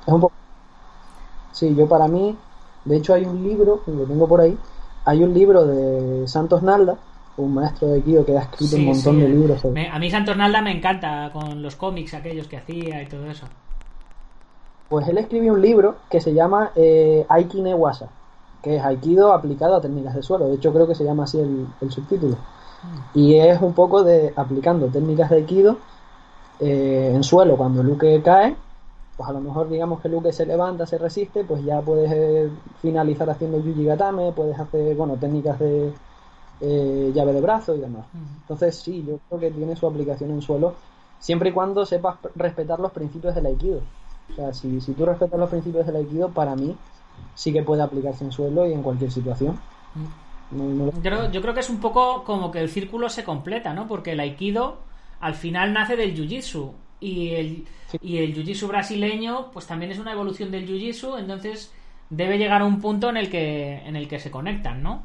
[0.06, 0.34] Es un poco,
[1.52, 2.38] sí, yo para mí,
[2.86, 4.58] de hecho hay un libro, lo tengo por ahí,
[5.06, 6.96] hay un libro de Santos Nalda,
[7.38, 9.22] un maestro de Kido que ha escrito un montón sí.
[9.22, 12.58] de libros sobre Me- a mí Santos Nalda me encanta con los cómics aquellos que
[12.58, 13.46] hacía y todo eso.
[14.90, 18.08] Pues él escribió un libro que se llama eh, Aikine Wasa,
[18.62, 20.48] que es Aikido aplicado a técnicas de suelo.
[20.48, 22.38] De hecho, creo que se llama así el, el subtítulo.
[23.16, 25.78] Y es un poco de aplicando técnicas de Aikido
[26.60, 27.58] eh, en suelo.
[27.58, 28.56] Cuando el uke cae,
[29.18, 32.12] pues a lo mejor digamos que el uke se levanta, se resiste, pues ya puedes
[32.12, 32.50] eh,
[32.82, 35.92] finalizar haciendo Yuji Gatame, puedes hacer, bueno, técnicas de
[36.62, 38.06] eh, llave de brazo y demás.
[38.42, 40.76] Entonces, sí, yo creo que tiene su aplicación en suelo,
[41.20, 43.80] siempre y cuando sepas respetar los principios del Aikido.
[44.32, 46.76] O sea, si, si tú respetas los principios del Aikido, para mí
[47.36, 49.58] sí que puede aplicarse en suelo y en cualquier situación.
[50.52, 53.10] No- no lo- Yo creo, yo creo que es un poco como que el círculo
[53.10, 53.88] se completa, ¿no?
[53.88, 54.78] Porque el Aikido
[55.20, 57.98] al final nace del Jiu-Jitsu y el, Sí.
[58.02, 61.72] y el Jiu-Jitsu brasileño pues también es una evolución del Jiu-Jitsu, entonces
[62.10, 65.04] debe llegar a un punto en el que en el que se conectan, ¿no?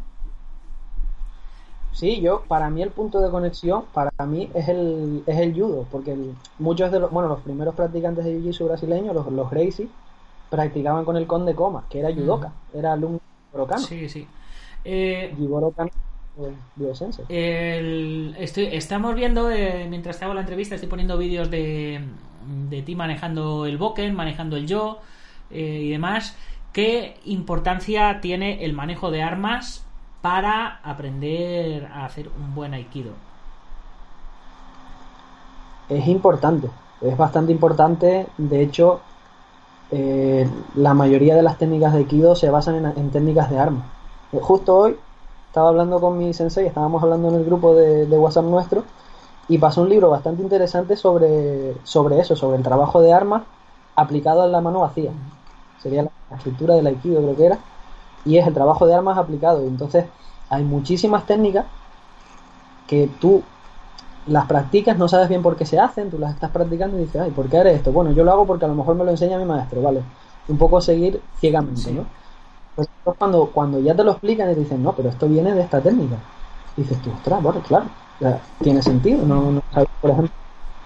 [1.92, 5.86] Sí, yo, para mí el punto de conexión, para mí es el, es el judo,
[5.90, 9.88] porque el- muchos de los, bueno, los primeros practicantes de jiu-jitsu brasileños, los, los Gracie,
[10.50, 13.18] practicaban con el conde Coma, que era judoka, era alumno
[13.52, 13.78] de.
[13.78, 14.26] Sí, sí.
[14.84, 15.34] Eh,
[17.28, 22.00] El- estoy, estamos viendo, eh, mientras te hago la entrevista, estoy poniendo vídeos de,
[22.40, 25.00] de ti manejando el Boken, manejando el Yo
[25.50, 26.36] eh, y demás.
[26.72, 29.86] ¿Qué importancia tiene el manejo de armas
[30.20, 33.20] para aprender a hacer un buen Aikido?
[35.88, 38.32] Es importante, es bastante importante.
[38.38, 39.00] De hecho,
[39.90, 43.86] eh, la mayoría de las técnicas de Aikido se basan en, en técnicas de armas.
[44.32, 44.96] Justo hoy
[45.50, 48.84] estaba hablando con mi sensei, estábamos hablando en el grupo de, de WhatsApp nuestro,
[49.48, 53.42] y pasó un libro bastante interesante sobre, sobre eso, sobre el trabajo de armas
[53.96, 55.10] aplicado a la mano vacía.
[55.82, 57.58] Sería la, estructura del Aikido, creo que era.
[58.24, 59.62] Y es el trabajo de armas aplicado.
[59.62, 60.04] Entonces
[60.50, 61.66] hay muchísimas técnicas
[62.86, 63.42] que tú
[64.28, 67.20] las practicas, no sabes bien por qué se hacen, tú las estás practicando y dices,
[67.20, 67.90] ay, ¿por qué haré esto?
[67.90, 70.02] Bueno, yo lo hago porque a lo mejor me lo enseña mi maestro, ¿vale?
[70.46, 71.92] Un poco seguir ciegamente, Sí.
[71.92, 72.04] ¿no?
[73.52, 76.16] Cuando, ya te lo explican y te dicen, no, pero esto viene de esta técnica.
[76.76, 77.86] Y dices tú, ostras, bueno, claro,
[78.62, 79.62] tiene sentido, no, no
[80.00, 80.32] por ejemplo,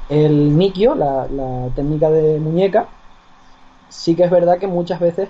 [0.09, 2.87] el Nikyo, la, la técnica de muñeca,
[3.88, 5.28] sí que es verdad que muchas veces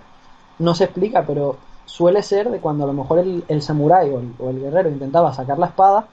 [0.59, 4.21] no se explica, pero suele ser de cuando a lo mejor el, el samurái o
[4.21, 6.07] el, o el guerrero intentaba sacar la espada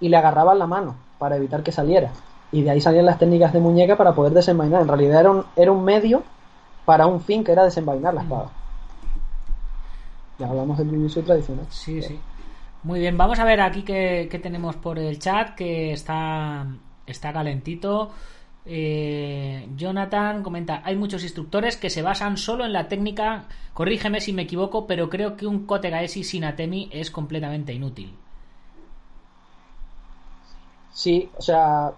[0.00, 2.12] y le agarraban la mano para evitar que saliera.
[2.52, 4.82] Y de ahí salían las técnicas de muñeca para poder desenvainar.
[4.82, 6.22] En realidad era un, era un medio
[6.84, 8.50] para un fin que era desenvainar la espada.
[10.40, 11.66] Ya hablamos del jiu-jitsu tradicional.
[11.68, 12.18] Sí, sí.
[12.82, 16.66] Muy bien, vamos a ver aquí qué, qué tenemos por el chat, que está,
[17.06, 18.10] está calentito.
[18.64, 24.32] Eh, Jonathan comenta, hay muchos instructores que se basan solo en la técnica, corrígeme si
[24.32, 28.14] me equivoco, pero creo que un Kote Gaeshi sin Atemi es completamente inútil.
[30.92, 31.92] Sí, o sea,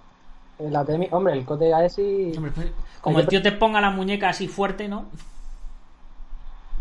[0.58, 2.32] el Atemi, hombre, el Kote Gaeshi...
[2.36, 5.06] Hombre, pues, Como el tío te ponga la muñeca así fuerte, ¿no?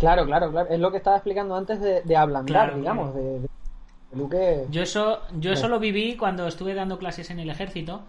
[0.02, 0.70] Claro, claro, claro.
[0.70, 3.40] Es lo que estaba explicando antes de, de ablandar, Claro, digamos, claro.
[3.40, 4.68] de.
[4.70, 8.02] Yo eso, yo eso lo viví cuando estuve dando clases en el ejército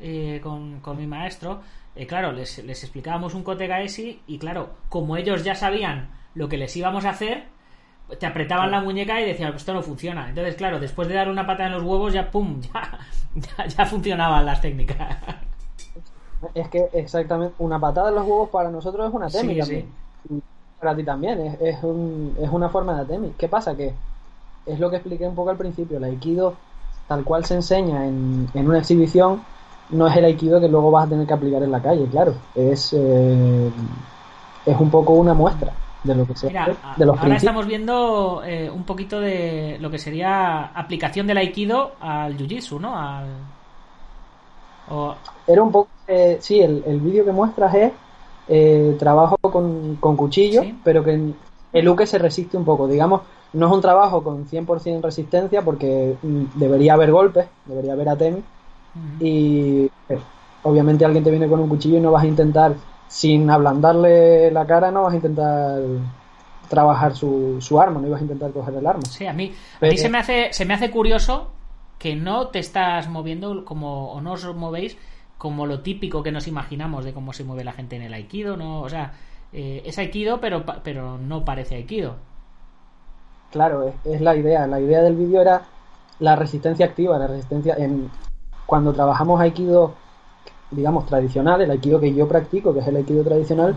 [0.00, 1.60] eh, con, con mi maestro.
[1.94, 6.48] Eh, claro, les, les explicábamos un Kote Gaeshi y claro, como ellos ya sabían lo
[6.48, 7.44] que les íbamos a hacer,
[8.18, 10.28] te apretaban la muñeca y decían, esto no funciona.
[10.28, 12.98] Entonces, claro, después de dar una pata en los huevos, ya pum, ya,
[13.36, 15.18] ya, ya funcionaban las técnicas.
[16.54, 19.64] Es que exactamente, una patada en los huevos para nosotros es una Sí, técnica.
[19.66, 19.84] sí.
[20.30, 20.42] Y
[20.78, 23.30] Para ti también, es, es, un- es una forma de atemi.
[23.38, 23.76] ¿Qué pasa?
[23.76, 23.94] Que
[24.66, 25.98] es lo que expliqué un poco al principio.
[25.98, 26.54] El aikido,
[27.08, 29.42] tal cual se enseña en, en una exhibición,
[29.90, 32.34] no es el aikido que luego vas a tener que aplicar en la calle, claro.
[32.54, 33.70] Es, eh,
[34.66, 37.36] es un poco una muestra de lo que se Mira, de los ahora principios.
[37.36, 42.98] estamos viendo eh, un poquito de lo que sería aplicación del Aikido al Jiu-Jitsu, ¿no?
[42.98, 43.46] Al...
[44.86, 47.92] o- Era un poco, eh, sí, el, el vídeo que muestras es
[48.48, 50.78] eh, trabajo con, con cuchillo, Sí.
[50.84, 51.32] pero que
[51.72, 52.86] el uke se resiste un poco.
[52.86, 53.22] Digamos,
[53.54, 58.42] no es un trabajo con 100% resistencia porque mm, debería haber golpes, debería haber atemi.
[59.20, 60.18] Y eh,
[60.62, 62.74] obviamente alguien te viene con un cuchillo y no vas a intentar,
[63.08, 65.80] sin ablandarle la cara, no vas a intentar
[66.68, 69.02] trabajar su, su arma, no ibas a intentar coger el arma.
[69.04, 71.48] Sí, a mí, a mí se, me hace, se me hace curioso
[71.98, 74.96] que no te estás moviendo como, o no os movéis
[75.44, 78.56] como lo típico que nos imaginamos de cómo se mueve la gente en el Aikido,
[78.56, 78.80] ¿no?
[78.80, 79.12] O sea,
[79.52, 82.16] eh, es Aikido, pero, pero no parece Aikido.
[83.50, 84.66] Claro, es, es la idea.
[84.66, 85.60] La idea del vídeo era
[86.18, 88.10] la resistencia activa, la resistencia en
[88.64, 89.92] cuando trabajamos aikido,
[90.70, 93.76] digamos tradicional, el aikido que yo practico, que es el aikido tradicional,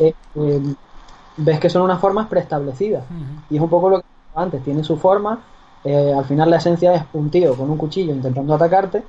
[0.00, 0.62] eh, eh,
[1.36, 3.04] ves que son unas formas preestablecidas
[3.48, 5.38] y es un poco lo que antes tiene su forma.
[5.84, 9.04] eh, al final la esencia es un tío con un cuchillo intentando atacarte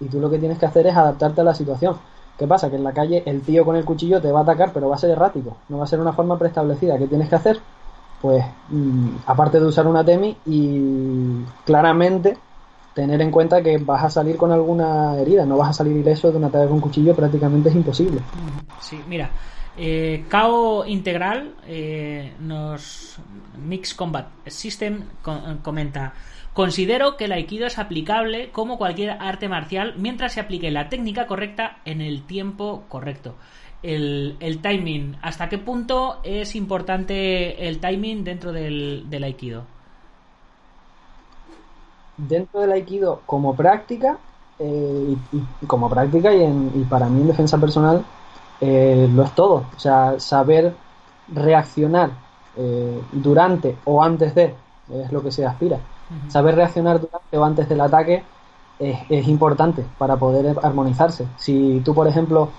[0.00, 1.96] y tú lo que tienes que hacer es adaptarte a la situación.
[2.38, 2.70] ¿Qué pasa?
[2.70, 4.96] Que en la calle el tío con el cuchillo te va a atacar, pero va
[4.96, 6.98] a ser errático, no va a ser una forma preestablecida.
[6.98, 7.60] ¿Qué tienes que hacer?
[8.20, 12.38] Pues, mm, aparte de usar una temi y claramente
[12.94, 16.30] tener en cuenta que vas a salir con alguna herida, no vas a salir ileso
[16.30, 18.20] de un ataque con cuchillo, prácticamente es imposible.
[18.78, 19.30] Sí, mira,
[19.76, 23.16] eh, KO Integral eh, nos
[23.58, 26.12] Mix Combat System co- comenta
[26.54, 31.26] Considero que el Aikido es aplicable como cualquier arte marcial mientras se aplique la técnica
[31.26, 33.34] correcta en el tiempo correcto.
[33.82, 39.66] El, timing, ¿hasta qué punto es importante el timing dentro del, Aikido?
[42.16, 44.18] dentro del aikido como práctica
[44.58, 48.04] eh, y, y como práctica y, en- y para mí en defensa personal
[48.60, 50.74] eh, lo es todo o sea saber
[51.28, 52.10] reaccionar
[52.56, 54.54] eh, durante o antes de
[54.92, 55.78] es lo que se aspira
[56.28, 58.22] saber reaccionar durante o antes del ataque
[58.78, 61.26] es, es importante para poder armonizarse.
[61.36, 62.50] Si tú por ejemplo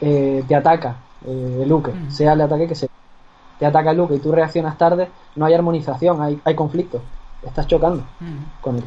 [0.00, 0.96] eh, te ataca
[1.26, 2.88] eh, Luke sea el ataque que sea
[3.58, 7.02] te ataca Luke y tú reaccionas tarde no hay armonización hay, hay conflicto.
[7.42, 8.04] Estás chocando
[8.60, 8.84] con él.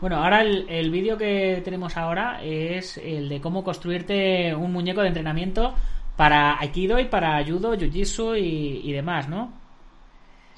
[0.00, 5.00] Bueno, ahora el, el vídeo que tenemos ahora es el de cómo construirte un muñeco
[5.00, 5.74] de entrenamiento
[6.16, 9.50] para Aikido y para Judo, Jiu-Jitsu y, y demás, ¿no?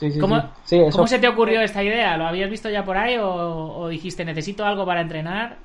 [0.00, 0.46] Sí, sí, ¿Cómo, sí.
[0.64, 2.16] Sí, eso- cómo se te ocurrió esta idea?
[2.16, 3.28] ¿Lo habías visto ya por ahí o,
[3.76, 5.58] o dijiste necesito algo para entrenar?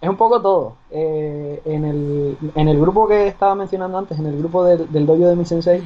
[0.00, 0.74] Es un poco todo.
[0.90, 5.06] Eh, en, el, en el grupo que estaba mencionando antes, en el grupo del, del
[5.06, 5.82] dojo de mi sensei,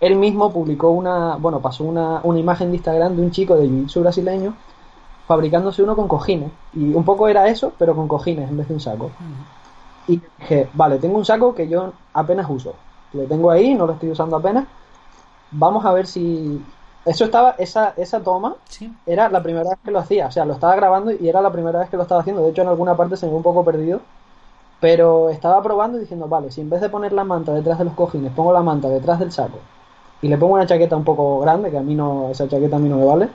[0.00, 3.66] él mismo publicó una, bueno, pasó una, una imagen de Instagram de un chico de
[3.68, 4.54] jiu-jitsu brasileño
[5.26, 6.50] fabricándose uno con cojines.
[6.74, 9.10] Y un poco era eso, pero con cojines en vez de un saco.
[10.08, 12.74] Y dije, vale, tengo un saco que yo apenas uso.
[13.12, 14.64] Lo tengo ahí, no lo estoy usando apenas.
[15.52, 16.60] Vamos a ver si...
[17.04, 18.92] Eso estaba, esa, esa toma Sí.
[19.06, 21.50] era la primera vez que lo hacía, o sea, lo estaba grabando y era la
[21.50, 22.42] primera vez que lo estaba haciendo.
[22.42, 24.00] De hecho, en alguna parte se me ve un poco perdido,
[24.80, 27.84] pero estaba probando y diciendo, vale, si en vez de poner la manta detrás de
[27.84, 29.58] los cojines, pongo la manta detrás del saco
[30.20, 32.78] y le pongo una chaqueta un poco grande, que a mí no, esa chaqueta a
[32.78, 33.28] mí no me vale,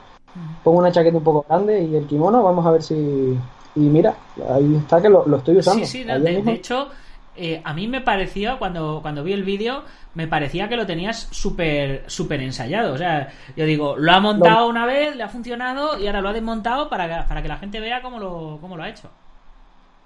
[0.63, 3.37] pongo una chaqueta un poco grande y el kimono, vamos a ver si...
[3.75, 4.15] Y mira,
[4.49, 5.85] ahí está que lo, lo estoy usando.
[5.85, 6.87] Sí, sí, de hecho,
[7.37, 11.27] eh, a mí me pareció, cuando, cuando vi el vídeo, me parecía que lo tenías
[11.31, 12.93] súper súper ensayado.
[12.93, 16.29] O sea, yo digo, lo ha montado una vez, le ha funcionado y ahora lo
[16.29, 19.09] ha desmontado para que, para que la gente vea cómo lo, cómo lo ha hecho.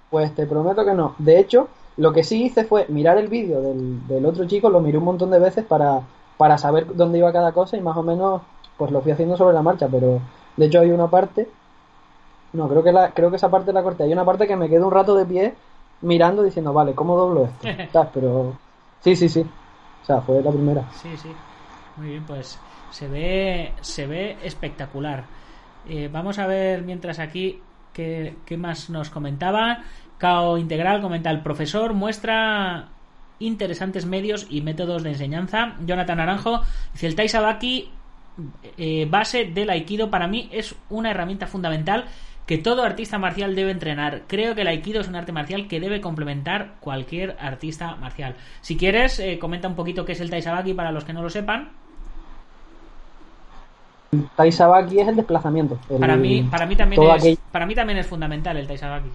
[0.09, 1.15] Pues te prometo que no.
[1.17, 4.81] De hecho, lo que sí hice fue mirar el vídeo del, del otro chico, lo
[4.81, 6.01] miré un montón de veces para,
[6.37, 8.41] para saber dónde iba cada cosa y más o menos
[8.77, 10.19] pues lo fui haciendo sobre la marcha, pero
[10.57, 11.47] de hecho hay una parte,
[12.53, 14.67] no, creo que la, creo que esa parte la corté, hay una parte que me
[14.67, 15.53] quedo un rato de pie
[16.01, 18.09] mirando diciendo, vale, ¿cómo doblo esto?
[18.13, 18.55] Pero
[19.01, 19.41] sí, sí, sí.
[19.41, 20.83] O sea, fue la primera.
[20.93, 21.29] Sí, sí.
[21.97, 22.59] Muy bien, pues
[22.91, 25.25] se ve, se ve espectacular.
[25.87, 27.61] Eh, vamos a ver mientras aquí
[27.93, 29.83] qué, qué más nos comentaba.
[30.17, 32.89] Cao Integral comenta el profesor muestra
[33.39, 35.75] interesantes medios y métodos de enseñanza.
[35.85, 36.61] Jonathan Naranjo
[36.93, 37.89] dice el Tai Sabaki
[38.77, 42.05] eh, base del aikido para mí es una herramienta fundamental
[42.45, 44.23] que todo artista marcial debe entrenar.
[44.27, 48.36] Creo que el aikido es un arte marcial que debe complementar cualquier artista marcial.
[48.62, 51.30] Si quieres, eh, comenta un poquito qué es el taisabaki para los que no lo
[51.30, 51.69] sepan.
[54.12, 55.77] El taisabaki es el desplazamiento.
[55.89, 59.10] el- Para mí, para mí también es, aquel- para mí también es fundamental el taisabaki.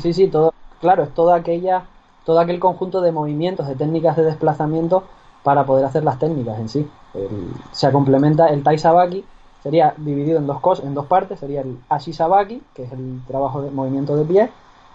[0.00, 1.84] Sí, sí, todo, claro, es toda aquella,
[2.24, 5.04] todo aquel conjunto de movimientos, de técnicas de desplazamiento
[5.42, 6.86] para poder hacer las técnicas en sí.
[7.14, 9.24] El- se complementa el taisabaki,
[9.66, 13.62] sería dividido en dos cosas, en dos partes, sería el ashisabaki, que es el trabajo
[13.62, 14.48] de movimiento de pie,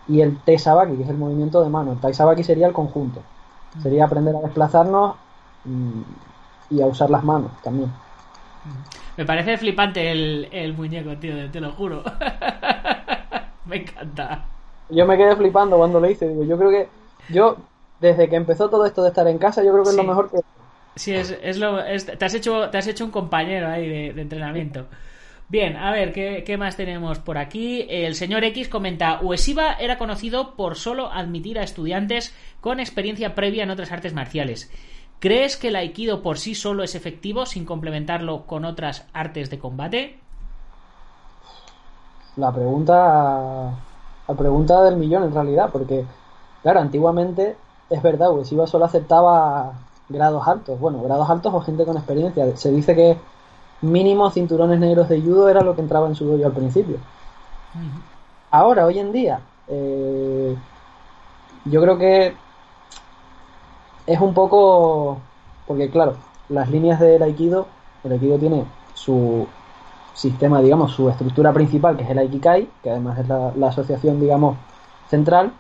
[0.07, 1.91] y el tesabaki, que es el movimiento de mano.
[1.91, 3.21] El taisabaki sería el conjunto.
[3.84, 5.15] Sería aprender a desplazarnos
[5.65, 6.01] mm,
[6.69, 7.91] y a usar las manos también.
[9.17, 12.01] Me parece flipante el, el muñeco, tío, te lo juro.
[13.65, 14.45] Me encanta.
[14.89, 16.88] Yo me quedé flipando cuando lo hice, digo, yo creo que
[17.27, 17.57] yo
[17.99, 20.31] desde que empezó todo esto de estar en casa, yo creo que es lo mejor
[20.31, 20.39] que
[20.95, 24.21] Sí, es, es lo, te, has hecho, te has hecho un compañero ahí de, de
[24.21, 24.88] entrenamiento.
[25.47, 27.86] Bien, a ver, ¿qué, qué más tenemos por aquí?
[27.89, 33.63] El señor X comenta, Uesiva era conocido por solo admitir a estudiantes con experiencia previa
[33.63, 34.71] en otras artes marciales.
[35.19, 39.60] ¿Crees que el aikido por sí solo es efectivo sin complementarlo con otras artes de
[39.60, 40.21] combate?
[42.38, 43.73] la pregunta
[44.27, 46.06] la pregunta del millón en realidad porque
[46.62, 47.58] claro antiguamente
[47.89, 49.73] es verdad Uesiva solo aceptaba
[50.12, 50.80] grados altos.
[50.80, 52.56] Bueno grados altos o gente con experiencia.
[52.58, 53.17] Se dice que
[53.82, 56.97] mínimo cinturones negros de judo era lo que entraba en su dojo al principio.
[58.52, 60.56] Ahora hoy en día eh,
[61.65, 62.36] yo creo que
[64.08, 65.19] es un poco
[65.67, 66.15] porque claro
[66.50, 67.67] las líneas del aikido
[68.04, 69.47] el aikido tiene su
[70.13, 74.19] sistema, digamos, su estructura principal, que es el Aikikai, que además es la, la asociación,
[74.19, 74.58] digamos,
[75.10, 75.52] central,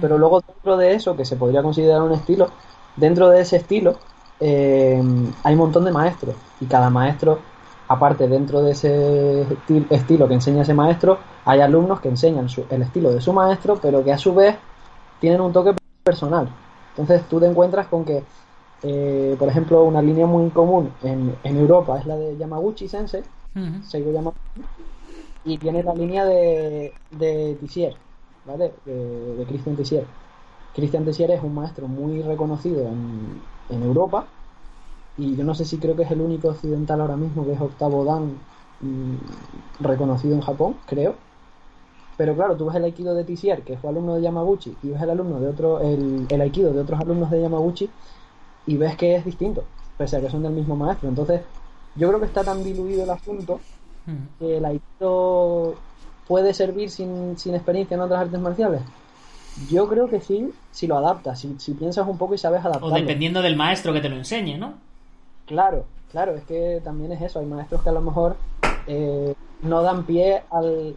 [0.00, 2.48] pero luego dentro de eso, que se podría considerar un estilo,
[2.96, 3.96] dentro de ese estilo
[4.40, 5.02] eh,
[5.44, 7.40] hay un montón de maestros, y cada maestro,
[7.88, 12.64] aparte dentro de ese esti- estilo que enseña ese maestro, hay alumnos que enseñan su-
[12.70, 14.56] el estilo de su maestro, pero que a su vez
[15.20, 15.74] tienen un toque
[16.04, 16.48] personal.
[16.96, 18.22] Entonces tú te encuentras con que,
[18.82, 23.22] eh, por ejemplo, una línea muy común en, en Europa es la de Yamaguchi Sensei,
[23.54, 23.82] Ujú.
[23.82, 24.38] Seigo Yamaguchi,
[25.44, 27.94] y tiene la línea de, de Tissier,
[28.44, 28.72] ¿vale?
[28.84, 28.94] De,
[29.36, 30.04] de Christian Tissier.
[30.74, 34.26] Christian Tissier es un maestro muy reconocido en, en Europa
[35.16, 37.60] y yo no sé si creo que es el único occidental ahora mismo que es
[37.60, 38.32] octavo dan
[38.80, 41.14] mm, reconocido en Japón, creo.
[42.16, 45.02] Pero claro, tú ves el aikido de Tissier, que fue alumno de Yamaguchi, y ves
[45.02, 47.90] el alumno de otro, el, el aikido de otros alumnos de Yamaguchi,
[48.66, 49.64] y ves que es distinto,
[49.96, 51.08] pese a que son del mismo maestro.
[51.08, 51.40] Entonces,
[51.96, 53.54] yo creo que está tan diluido el asunto
[54.06, 54.16] Ujú.
[54.38, 55.74] que el aikido
[56.28, 58.82] puede servir sin, sin experiencia en otras artes marciales.
[59.68, 62.68] Yo creo que sí, si lo adaptas, si, si piensas un poco y sabes O
[62.68, 62.96] adaptarlo.
[62.96, 64.74] dependiendo del maestro que te lo enseñe, ¿no?
[65.46, 67.40] Claro, claro, es que también es eso.
[67.40, 68.36] Hay maestros que a lo mejor
[68.86, 70.96] eh, no dan pie al.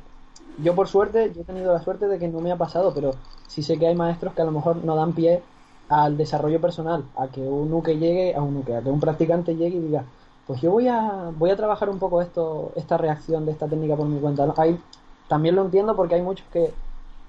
[0.58, 3.16] Yo, por suerte, yo he tenido la suerte de que no me ha pasado, pero
[3.48, 5.42] sí sé que hay maestros que a lo mejor no dan pie
[5.90, 9.56] al desarrollo personal, a que un uke llegue, a un uke, a que un practicante
[9.56, 10.06] llegue y diga,
[10.48, 13.96] pues yo voy a, voy a trabajar un poco esto, esta reacción de esta técnica
[13.96, 14.54] por mi cuenta.
[14.58, 14.80] Hay,
[15.28, 16.72] también lo entiendo porque hay muchos que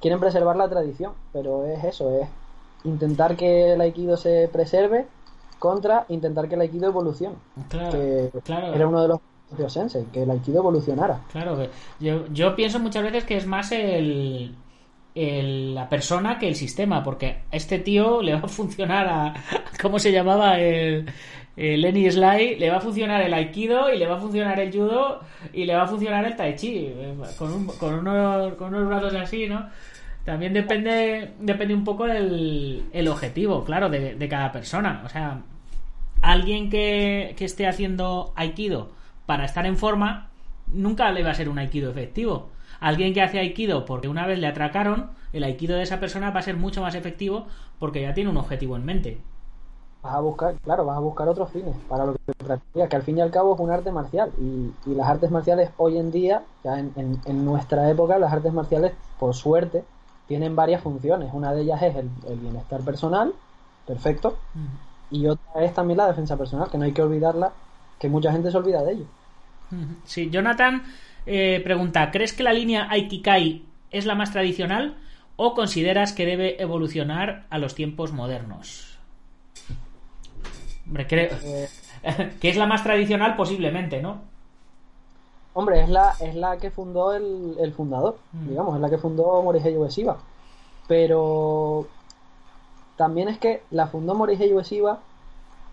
[0.04, 2.28] quieren preservar la tradición, pero es eso, es
[2.84, 5.06] intentar que el aikido se preserve
[5.58, 7.36] contra intentar que el aikido evolucione.
[7.70, 8.74] Claro, que claro.
[8.74, 9.20] era uno de los
[9.56, 11.20] de sensei, que el aikido evolucionara.
[11.32, 14.54] Claro, que yo, yo pienso muchas veces que es más el,
[15.14, 19.34] el- la persona que el sistema, porque a este tío le va a funcionar a.
[19.80, 20.60] ¿Cómo se llamaba?
[20.60, 21.06] El,
[21.56, 24.72] el Lenny Sly, le va a funcionar el Aikido y le va a funcionar el
[24.76, 25.20] Judo
[25.52, 28.88] y le va a funcionar el Tai Chi, eh, con, un- con, unos, con unos
[28.88, 29.64] brazos así, ¿no?
[30.24, 35.02] También depende, depende un poco el, el objetivo, claro, de, de cada persona.
[35.04, 35.42] O sea,
[36.22, 38.90] alguien que, que esté haciendo Aikido
[39.26, 40.30] para estar en forma,
[40.68, 42.48] nunca le va a ser un Aikido efectivo.
[42.80, 46.40] Alguien que hace Aikido porque una vez le atracaron, el Aikido de esa persona va
[46.40, 47.46] a ser mucho más efectivo
[47.78, 49.18] porque ya tiene un objetivo en mente.
[50.02, 53.02] Vas a buscar, claro, vas a buscar otros fines para lo que practicas, que al
[53.02, 54.30] fin y al cabo es un arte marcial.
[54.38, 58.32] Y, y las artes marciales hoy en día, ya en, en- en nuestra época, las
[58.32, 59.82] artes marciales, por suerte,
[60.26, 61.30] tienen varias funciones.
[61.32, 63.34] Una de ellas es el, el bienestar personal,
[63.86, 64.38] perfecto,
[65.10, 67.52] y otra es también la defensa personal, que no hay que olvidarla,
[67.98, 69.06] que mucha gente se olvida de ello.
[70.04, 70.82] Sí, Jonathan
[71.26, 74.98] eh, pregunta, ¿crees que la línea Aikikai es la más tradicional
[75.36, 79.00] o consideras que debe evolucionar a los tiempos modernos?
[80.86, 81.68] Hombre, creo Eh,
[82.40, 84.22] que es la más tradicional posiblemente, ¿no?
[85.54, 88.48] Hombre, es la, es la que fundó el, el fundador, Mm.
[88.48, 90.16] digamos, es la que fundó Morihei Ueshiba.
[90.88, 91.86] Pero
[92.96, 94.98] también es que la fundó Morihei Ueshiba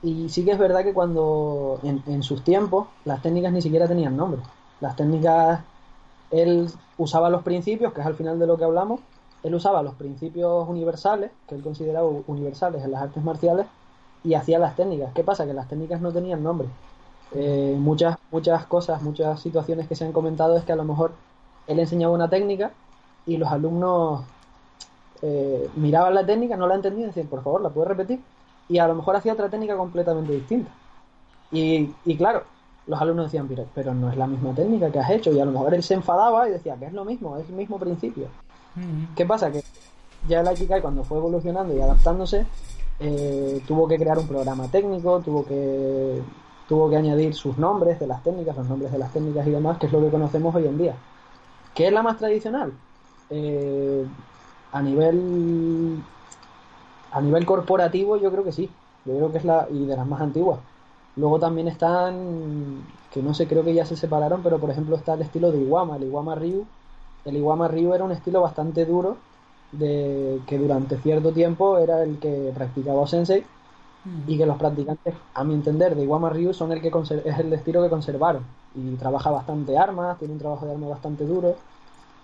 [0.04, 3.88] Y sí que es verdad que cuando en, en sus tiempos las técnicas ni siquiera
[3.88, 4.42] tenían nombre.
[4.80, 5.60] Las técnicas,
[6.32, 9.00] él usaba los principios, que es al final de lo que hablamos,
[9.44, 13.68] él usaba los principios universales, que él consideraba universales en las artes marciales,
[14.24, 15.14] y hacía las técnicas.
[15.14, 15.46] ¿Qué pasa?
[15.46, 16.68] Que las técnicas no tenían nombre.
[17.34, 21.14] Eh, muchas, muchas cosas, muchas situaciones que se han comentado es que a lo mejor
[21.68, 22.72] él enseñaba una técnica
[23.26, 24.24] y los alumnos
[25.22, 28.20] eh, miraban la técnica, no la entendían y decían, por favor, ¿la puedes repetir?
[28.68, 30.72] Y a lo mejor hacía otra técnica completamente distinta.
[31.52, 32.44] Y, y claro,
[32.88, 35.32] los alumnos decían, pero, pero no es la misma técnica que has hecho.
[35.32, 37.56] Y a lo mejor él se enfadaba y decía que es lo mismo, es el
[37.56, 38.28] mismo principio.
[39.16, 39.52] ¿Qué pasa?
[39.52, 39.64] Que
[40.28, 42.46] ya el Aikikai cuando fue evolucionando y adaptándose,
[43.00, 46.22] eh, tuvo que crear un programa técnico, tuvo que,
[46.72, 49.78] tuvo que añadir sus nombres de las técnicas, los nombres de las técnicas y demás,
[49.78, 50.96] que es lo que conocemos hoy en día.
[51.76, 52.72] ¿Qué es la más tradicional?
[53.30, 54.06] Eh,
[54.72, 56.02] a nivel
[57.12, 58.70] a nivel corporativo yo creo que sí.
[59.04, 60.60] Yo creo que es la y de las más antiguas.
[61.18, 65.16] Luego también están que no sé, creo que ya se separaron, pero por ejemplo está
[65.16, 66.66] el estilo de Iwama, el Iwama Ryu.
[67.26, 69.18] El Iwama Ryu era un estilo bastante duro
[69.74, 73.44] de que durante cierto tiempo era el que practicaba Sensei
[74.28, 77.54] y que los practicantes, a mi entender, de Iwama Ryu son el que es el
[77.54, 78.44] estilo que conservaron
[78.76, 81.56] y trabaja bastante armas, tiene un trabajo de armas bastante duro.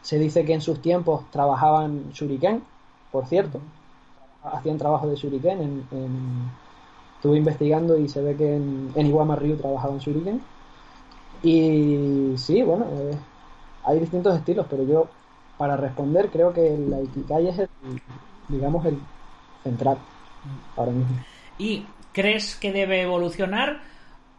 [0.01, 2.63] Se dice que en sus tiempos trabajaban shuriken,
[3.11, 3.59] por cierto,
[4.43, 5.61] hacían trabajo de shuriken.
[5.61, 6.51] En, en-
[7.15, 10.41] estuve investigando y se ve que en, en Iwama Ryu trabajaban shuriken.
[11.43, 13.17] Y sí, bueno, eh,
[13.86, 15.07] hay distintos estilos, pero yo
[15.57, 17.69] para responder creo que el Aikikai es el,
[18.49, 18.99] digamos, el
[19.63, 19.97] central
[20.78, 21.17] ahora mismo.
[21.58, 23.82] ¿Y crees que debe evolucionar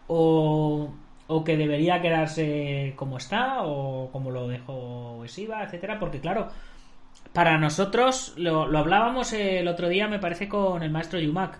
[0.07, 0.93] o,
[1.27, 5.99] o que debería quedarse como está o como lo dejó Esiva, etcétera?
[5.99, 6.49] Porque claro,
[7.33, 11.59] para nosotros, lo, hablábamos el otro día, me parece, con el maestro Yumak,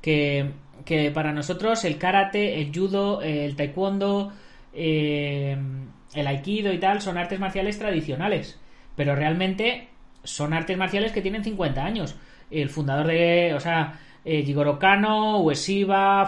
[0.00, 0.52] que,
[0.84, 4.32] que para nosotros el karate, el judo, el taekwondo,
[4.72, 5.58] eh,
[6.14, 8.58] el aikido y tal son artes marciales tradicionales,
[8.96, 9.88] pero realmente
[10.22, 12.16] son artes marciales que tienen 50 años.
[12.50, 15.42] El fundador de, o sea, eh, Jigoro Kano,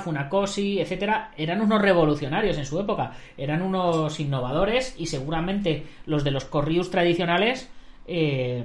[0.02, 6.30] Funakoshi, etcétera, eran unos revolucionarios en su época, eran unos innovadores y seguramente los de
[6.30, 7.68] los corrius tradicionales
[8.06, 8.64] eh,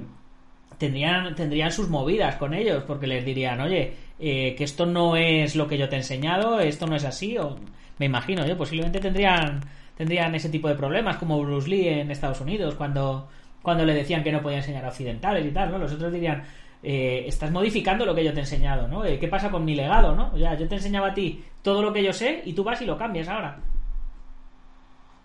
[0.78, 5.56] tendrían, tendrían sus movidas con ellos, porque les dirían, oye, eh, que esto no es
[5.56, 7.56] lo que yo te he enseñado, esto no es así, o
[7.98, 9.60] me imagino yo, posiblemente tendrían,
[9.96, 13.28] tendrían ese tipo de problemas, como Bruce Lee en Estados Unidos, cuando,
[13.62, 15.78] cuando le decían que no podía enseñar a occidentales y tal, ¿no?
[15.78, 16.44] Los otros dirían,
[16.82, 19.04] eh, estás modificando lo que yo te he enseñado, ¿no?
[19.04, 20.30] Eh, ¿Qué pasa con mi legado, no?
[20.34, 22.86] O yo te enseñaba a ti todo lo que yo sé y tú vas y
[22.86, 23.58] lo cambias ahora.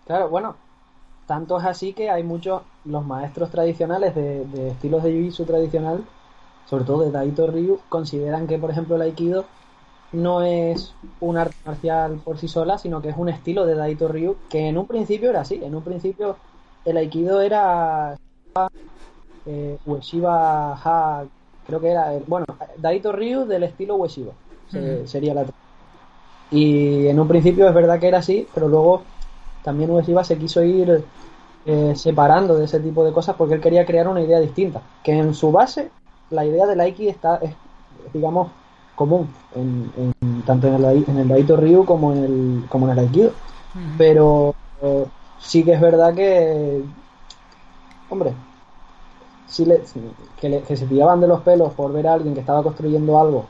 [0.06, 0.56] Claro, bueno,
[1.26, 6.04] tanto es así que hay muchos, los maestros tradicionales de, de estilos de Jiu-Jitsu tradicional,
[6.68, 9.44] sobre todo de Daito Ryu, consideran que, por ejemplo, el Aikido
[10.12, 14.08] no es un arte marcial por sí sola, sino que es un estilo de Daito
[14.08, 16.36] Ryu, que en un principio era así, en un principio
[16.84, 18.16] el Aikido era
[19.46, 21.24] eh, Ueshiba Ha,
[21.66, 22.46] creo que era, el- bueno,
[22.78, 24.32] Daito Ryu del estilo Ueshiba,
[25.06, 25.44] sería la
[26.50, 29.02] y en un principio es verdad que era así, pero luego
[29.62, 31.04] también Ueshiba se quiso ir
[31.66, 34.82] eh, separando de ese tipo de cosas porque él quería crear una idea distinta.
[35.02, 35.90] Que en su base,
[36.30, 37.56] la idea del Aiki está, es,
[38.12, 38.50] digamos,
[38.94, 42.92] común, en, en- tanto en el, en el Daito Ryu como en el, como en
[42.92, 43.32] el Aikido.
[43.98, 45.06] Pero eh,
[45.38, 46.82] sí que es verdad que,
[48.08, 48.34] hombre,
[50.50, 53.46] le- que se tiraban de los pelos por ver a alguien que estaba construyendo algo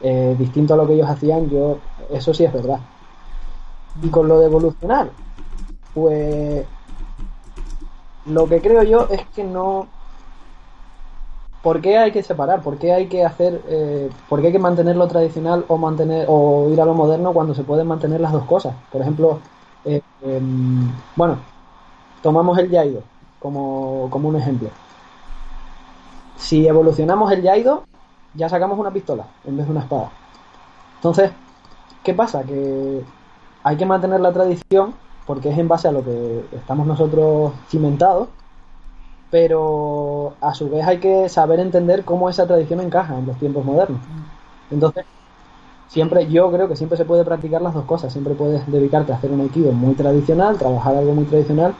[0.00, 1.76] eh, distinto a lo que ellos hacían, yo,
[2.10, 2.80] eso sí es verdad.
[4.02, 5.10] Y con lo de evolucionar,
[5.94, 6.66] pues
[8.26, 9.86] lo que creo yo es que no.
[11.62, 12.60] ¿Por qué hay que separar?
[12.62, 16.26] ¿Por qué hay que hacer, eh, por qué hay que mantener lo tradicional o mantener
[16.28, 18.74] o ir a lo moderno cuando se pueden mantener las dos cosas?
[18.90, 19.38] Por ejemplo,
[19.84, 21.38] eh, em, bueno,
[22.22, 23.02] tomamos el Yaido
[23.40, 24.70] como, como un ejemplo.
[26.42, 27.84] Si evolucionamos el Yaido,
[28.34, 30.10] ya sacamos una pistola en vez de una espada.
[30.96, 31.30] Entonces,
[32.02, 32.42] ¿qué pasa?
[32.42, 33.00] Que
[33.62, 34.92] hay que mantener la tradición
[35.24, 38.26] porque es en base a lo que estamos nosotros cimentados,
[39.30, 43.64] pero a su vez hay que saber entender cómo esa tradición encaja en los tiempos
[43.64, 44.00] modernos.
[44.72, 45.06] Entonces,
[45.86, 49.16] siempre, yo creo que siempre se puede practicar las dos cosas, siempre puedes dedicarte a
[49.16, 51.72] hacer un aikido muy tradicional, trabajar algo muy tradicional,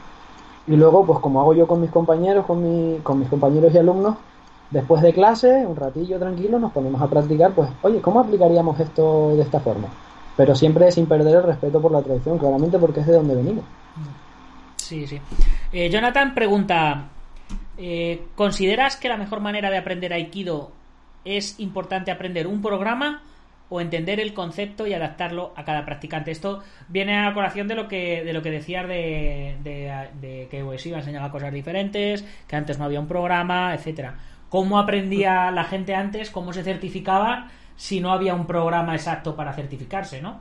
[0.69, 3.79] y luego, pues como hago yo con mis compañeros, con, mi, con mis compañeros y
[3.79, 4.15] alumnos,
[4.73, 9.37] después de clase, un ratillo tranquilo, nos ponemos a practicar, pues, oye, ¿cómo aplicaríamos esto
[9.37, 9.89] de esta forma?
[10.37, 13.64] Pero siempre sin perder el respeto por la tradición, claramente porque es de donde venimos.
[14.77, 15.20] Sí, sí.
[15.73, 17.09] Eh, Jonathan pregunta,
[17.77, 20.73] eh, ¿consideras que la mejor manera de aprender Aikido
[21.25, 23.23] es importante aprender un programa
[23.68, 26.31] o entender el concepto y adaptarlo a cada practicante.
[26.31, 30.99] Esto viene a colación de lo que, de lo que decías de, de, que OSIVA
[30.99, 34.14] enseñaba cosas diferentes, que antes no había un programa, etcétera.
[34.53, 36.31] ¿Cómo aprendía la gente antes?
[36.31, 40.41] ¿Cómo se certificaba si no había un programa exacto para certificarse, no?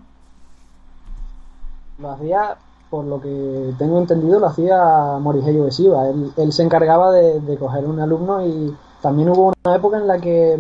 [1.97, 2.57] Lo hacía,
[2.89, 6.09] por lo que tengo entendido, lo hacía Morihei Ueshiba.
[6.09, 10.19] Él, él se encargaba de, coger un alumno y también hubo una época en la
[10.19, 10.59] que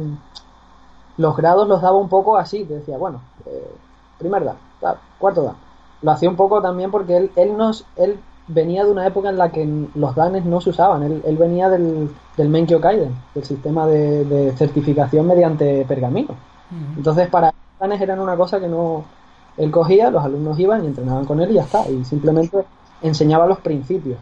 [1.17, 3.75] los grados los daba un poco así, te decía, bueno, eh,
[4.17, 5.57] primer dan, da, cuarto dan.
[6.01, 9.37] Lo hacía un poco también porque él, él, nos, él venía de una época en
[9.37, 13.43] la que los danes no se usaban, él, él venía del, del Menkyo Kaiden, del
[13.43, 16.35] sistema de, de certificación mediante pergamino.
[16.95, 19.03] Entonces para él, los danes eran una cosa que no...
[19.57, 22.63] Él cogía, los alumnos iban y entrenaban con él y ya está, y simplemente
[23.01, 24.17] enseñaba los principios.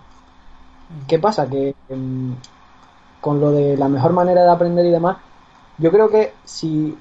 [1.08, 1.48] ¿Qué pasa?
[1.48, 2.36] Que em,
[3.22, 5.18] con lo de la mejor manera de aprender y demás,
[5.78, 6.98] yo creo que si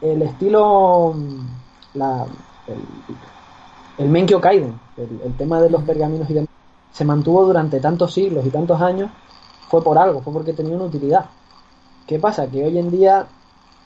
[0.00, 1.46] el estilo, mm,
[1.94, 2.26] la,
[2.66, 2.76] el,
[3.98, 6.48] el Menkyo Kaiden, el, el tema de los pergaminos y demás,
[6.92, 9.10] se mantuvo durante tantos siglos y tantos años,
[9.68, 11.26] fue por algo, fue porque tenía una utilidad.
[12.06, 12.46] ¿Qué pasa?
[12.46, 13.26] Que hoy en día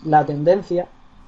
[0.05, 0.87] la tendencia,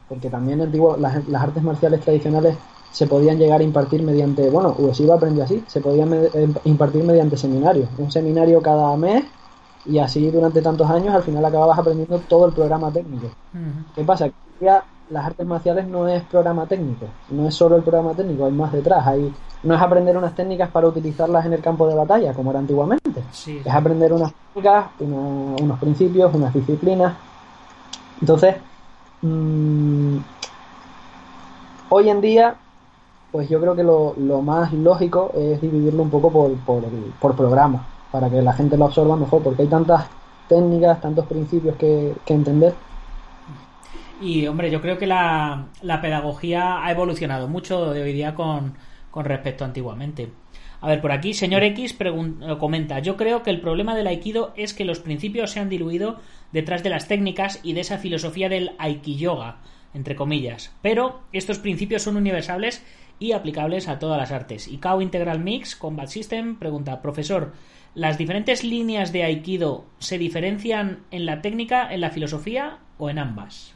[0.09, 2.57] porque también antiguo, las, las artes marciales tradicionales
[2.93, 7.03] se podían llegar a impartir mediante, bueno, Ueshiba aprendió así, se podían me- eh, impartir
[7.05, 9.25] mediante seminarios, un seminario cada mes
[9.87, 13.29] y así durante tantos años al final acababas aprendiendo todo el programa técnico.
[13.95, 14.31] ¿Qué pasa?
[14.63, 18.73] Las artes marciales no es programa técnico, no es solo el programa técnico, hay más
[18.73, 19.35] detrás, hay,
[19.65, 23.25] no es aprender unas técnicas para utilizarlas en el campo de batalla como era antiguamente,
[23.33, 27.15] Sí, es aprender unas técnicas, una- unos principios, unas disciplinas.
[28.21, 28.55] Entonces,
[29.23, 30.17] mm,
[31.89, 32.55] hoy en día,
[33.33, 37.13] pues yo creo que lo, lo más lógico es dividirlo un poco por, por, el-
[37.21, 40.05] por programa, para que la gente lo absorba mejor, porque hay tantas
[40.49, 42.75] técnicas, tantos principios que, que entender.
[44.23, 45.71] Y hombre, yo creo que la,
[46.01, 48.75] pedagogía ha evolucionado mucho de hoy día con,
[49.13, 50.31] respecto a antiguamente.
[50.81, 54.53] A ver, por aquí, señor X eh, comenta, yo creo que el problema del aikido
[54.57, 56.21] es que los principios se han diluido
[56.53, 59.57] detrás de las técnicas y de esa filosofía del aikiyoga,
[59.93, 60.73] entre comillas.
[60.83, 62.85] Pero estos principios son universales
[63.19, 64.69] y aplicables a todas las artes.
[64.69, 67.55] Y Kao Integral Mix Combat System pregunta, profesor,
[67.97, 73.19] ¿las diferentes líneas de aikido se diferencian en la técnica, en la filosofía o en
[73.19, 73.75] ambas?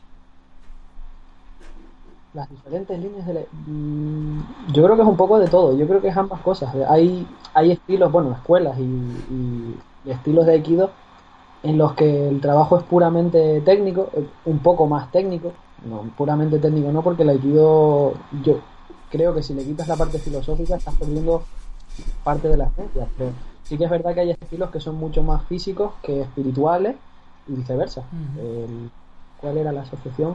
[2.37, 5.87] Las diferentes líneas de la- mm, yo creo que es un poco de todo yo
[5.89, 9.75] creo que es ambas cosas hay hay estilos bueno escuelas y, y-
[10.05, 10.91] y estilos de aikido
[11.63, 15.53] en los que el trabajo es puramente técnico eh, un poco más técnico
[15.89, 18.13] no puramente técnico no porque el aikido
[18.45, 18.59] yo
[19.11, 21.43] creo que si le quitas la parte filosófica estás perdiendo
[22.23, 23.31] parte de la esencia pero
[23.69, 26.97] sí que es verdad que hay estilos que son mucho más físicos que espirituales
[27.49, 28.03] y viceversa.
[28.39, 28.91] El-
[29.41, 30.35] ¿cuál era la asociación?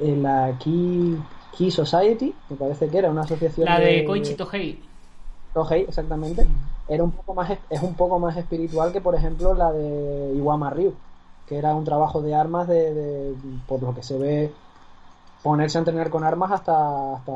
[0.00, 1.16] Eh, la Key,
[1.50, 4.82] Key Society, me parece que era una asociación La de Koichi Tohei.
[5.52, 6.46] Tohei, exactamente.
[6.86, 10.70] Era un poco más es un poco más espiritual que por ejemplo la de Iwama
[10.70, 10.94] Ryu,
[11.46, 13.34] que era un trabajo de armas de, de-
[13.66, 14.54] por lo que se ve
[15.42, 17.32] ponerse a entrenar con armas hasta hasta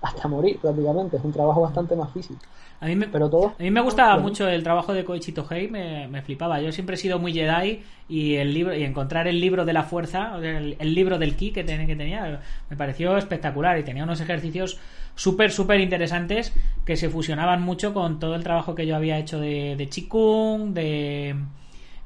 [0.00, 2.40] hasta morir prácticamente, es un trabajo bastante más físico,
[2.80, 4.28] A mí me, pero todo a mí me gustaba Bueno.
[4.28, 6.60] mucho el trabajo de Koichi Tohei, me, me flipaba.
[6.60, 9.82] Yo siempre he sido muy Jedi y el libro y encontrar el libro de la
[9.82, 12.40] fuerza, el, el libro del ki que, ten- que tenía,
[12.70, 14.78] me pareció espectacular y tenía unos ejercicios
[15.16, 16.52] súper, súper interesantes
[16.84, 20.72] que se fusionaban mucho con todo el trabajo que yo había hecho de, de Qigong,
[20.72, 21.34] de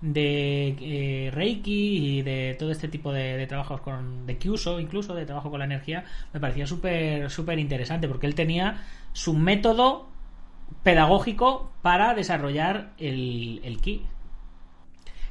[0.03, 5.15] de eh, Reiki y de todo este tipo de, de trabajos con de Kyuso incluso
[5.15, 8.83] de trabajo con la energía me parecía súper súper interesante porque él tenía
[9.13, 10.09] su método
[10.83, 14.03] pedagógico para desarrollar el, el ki.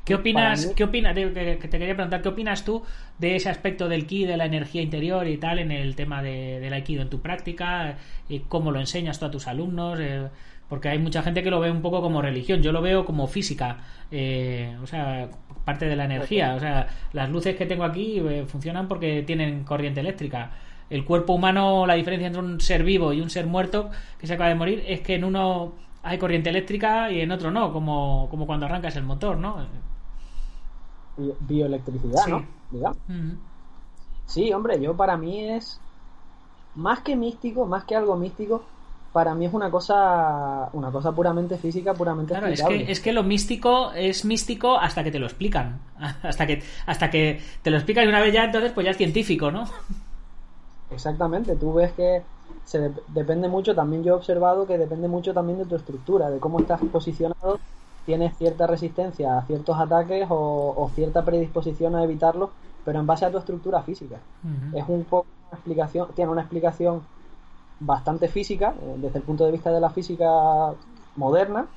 [0.04, 0.46] ¿Qué opinas?
[0.62, 1.14] Para mí- ¿Qué opinas?
[1.14, 2.84] Te, te quería preguntar, ¿qué opinas tú
[3.20, 6.60] de ese aspecto del ki, de la energía interior y tal en el tema de,
[6.60, 7.98] del aikido en tu práctica?
[8.30, 10.00] Eh, ¿Cómo lo enseñas tú a tus alumnos?
[10.72, 13.28] Porque hay mucha gente que lo ve un poco como religión, yo lo veo como
[13.28, 13.78] física,
[14.10, 15.30] eh, o sea,
[15.66, 19.66] parte de la energía, o sea, las luces que tengo aquí eh, funcionan porque tienen
[19.66, 20.50] corriente eléctrica.
[20.90, 24.34] El cuerpo humano, la diferencia entre un ser vivo y un ser muerto que se
[24.36, 28.28] acaba de morir es que en uno hay corriente eléctrica y en otro no, como,
[28.30, 29.58] como cuando arrancas el motor, ¿no?
[31.18, 32.32] Bio- bioelectricidad, Sí.
[32.32, 32.46] ¿no?
[32.72, 32.98] Digamos.
[34.26, 35.82] Sí, hombre, yo para mí es
[36.76, 38.64] más que místico, más que algo místico,
[39.12, 43.12] para mí es una cosa, una cosa puramente física, puramente Claro, es que, es que
[43.12, 45.82] lo místico es místico hasta que te lo explican.
[46.24, 48.98] Hasta que, hasta que te lo explican y una vez ya, entonces pues ya es
[48.98, 49.70] científico, ¿no?
[50.90, 52.24] Exactamente, tú ves que
[52.64, 56.30] se de- depende mucho, también yo he observado que depende mucho también de tu estructura,
[56.30, 57.60] de cómo estás posicionado,
[58.06, 62.50] tienes cierta resistencia a ciertos ataques o, o cierta predisposición a evitarlos
[62.84, 64.18] pero en base a tu estructura física.
[64.72, 67.04] Es un poco una explicación, tiene una explicación
[67.82, 70.74] bastante física, eh, desde el punto de vista de la física
[71.16, 71.68] moderna,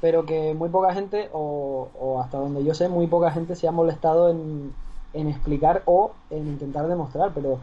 [0.00, 3.68] pero que muy poca gente, o, o hasta donde yo sé, muy poca gente se
[3.68, 4.72] ha molestado en,
[5.14, 7.58] en explicar o en intentar demostrar, pero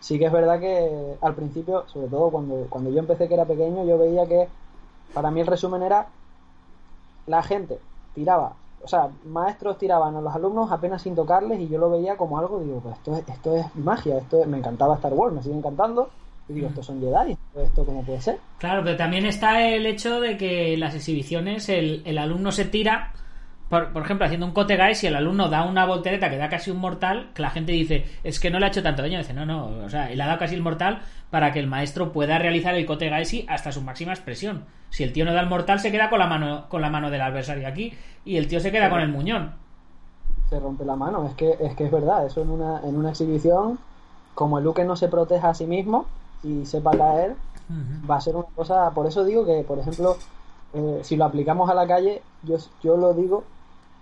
[0.00, 3.46] sí que es verdad que al principio, sobre todo cuando, cuando yo empecé que era
[3.46, 4.48] pequeño, yo veía que
[5.14, 6.08] para mí el resumen era
[7.26, 7.78] la gente
[8.14, 12.16] tiraba, o sea, maestros tiraban a los alumnos apenas sin tocarles y yo lo veía
[12.16, 15.34] como algo, digo, pues esto es, esto es magia, esto es- me encantaba Star Wars,
[15.34, 16.08] me sigue encantando,
[16.48, 18.38] y digo, estos son Jedi, esto, cómo puede ser.
[18.58, 22.64] Claro, pero también está el hecho de que en las exhibiciones el, el alumno se
[22.64, 23.12] tira,
[23.68, 26.48] por, por ejemplo, haciendo un cote guy, si el alumno da una voltereta que da
[26.48, 29.18] casi un mortal, que la gente dice, es que no le ha hecho tanto daño,
[29.18, 32.12] dice, no, no, o sea, él ha dado casi el mortal para que el maestro
[32.12, 34.64] pueda realizar el cote gaesi hasta su máxima expresión.
[34.88, 37.10] Si el tío no da el mortal, se queda con la mano, con la mano
[37.10, 37.92] del adversario aquí,
[38.24, 39.52] y el tío se queda con el muñón.
[40.48, 41.26] se rompe la mano.
[41.26, 43.78] Es que es, que es verdad, eso en una, en una exhibición,
[44.34, 46.06] como el Luke no se proteja a sí mismo
[46.42, 47.36] y sepa caer,
[48.08, 48.90] va a ser una cosa.
[48.90, 50.16] Por eso digo que, por ejemplo,
[50.74, 53.44] eh, si lo aplicamos a la calle, yo, yo lo digo,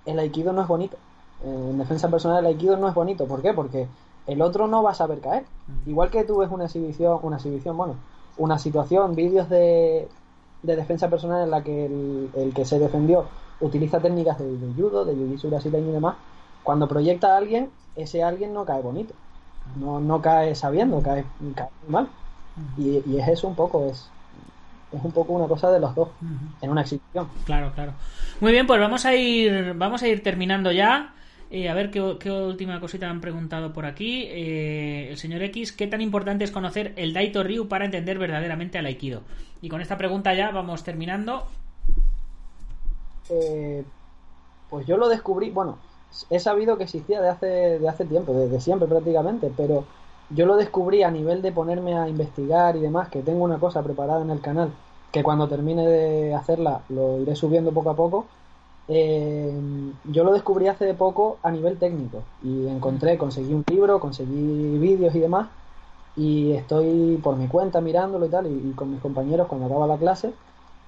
[0.04, 0.96] el aikido no es bonito.
[1.44, 3.26] Eh, en defensa personal, el aikido no es bonito.
[3.26, 3.52] ¿Por qué?
[3.52, 3.88] Porque
[4.26, 5.44] el otro no va a saber caer.
[5.86, 7.94] Igual que tú ves una exhibición, una exhibición, bueno,
[8.38, 10.08] una situación, vídeos de,
[10.62, 13.24] de defensa personal en la que el, el que se defendió
[13.60, 16.16] utiliza técnicas de, de judo, de jiu-jitsu brasileño y demás,
[16.62, 19.14] cuando proyecta a alguien, ese alguien no cae bonito.
[19.80, 21.24] No, no cae sabiendo, cae,
[21.54, 21.68] cae
[22.78, 24.08] Y, y es eso un poco, es,
[24.92, 26.08] es un poco una cosa de los dos
[26.60, 27.28] en una exhibición.
[27.44, 27.92] Claro, claro.
[28.40, 31.12] Muy bien, pues vamos a ir, vamos a ir terminando ya.
[31.48, 34.24] Eh, a ver qué, qué última cosita han preguntado por aquí.
[34.26, 38.78] Eh, el señor X, ¿qué tan importante es conocer el Daito Ryu para entender verdaderamente
[38.78, 39.22] al Aikido?
[39.62, 41.46] Y con esta pregunta ya vamos terminando.
[43.30, 43.84] Eh,
[44.70, 45.78] pues yo lo descubrí, bueno,
[46.30, 47.46] he sabido que existía de hace,
[47.78, 49.84] de hace tiempo, desde siempre prácticamente, pero
[50.30, 53.82] yo lo descubrí a nivel de ponerme a investigar y demás, que tengo una cosa
[53.82, 54.70] preparada en el canal,
[55.12, 58.26] que cuando termine de hacerla lo iré subiendo poco a poco.
[58.88, 59.52] Eh,
[60.12, 65.14] yo lo descubrí hace poco a nivel técnico y encontré, conseguí un libro, conseguí vídeos
[65.14, 65.48] y demás
[66.16, 69.86] y estoy por mi cuenta mirándolo y tal y, y con mis compañeros cuando acaba
[69.86, 70.32] la clase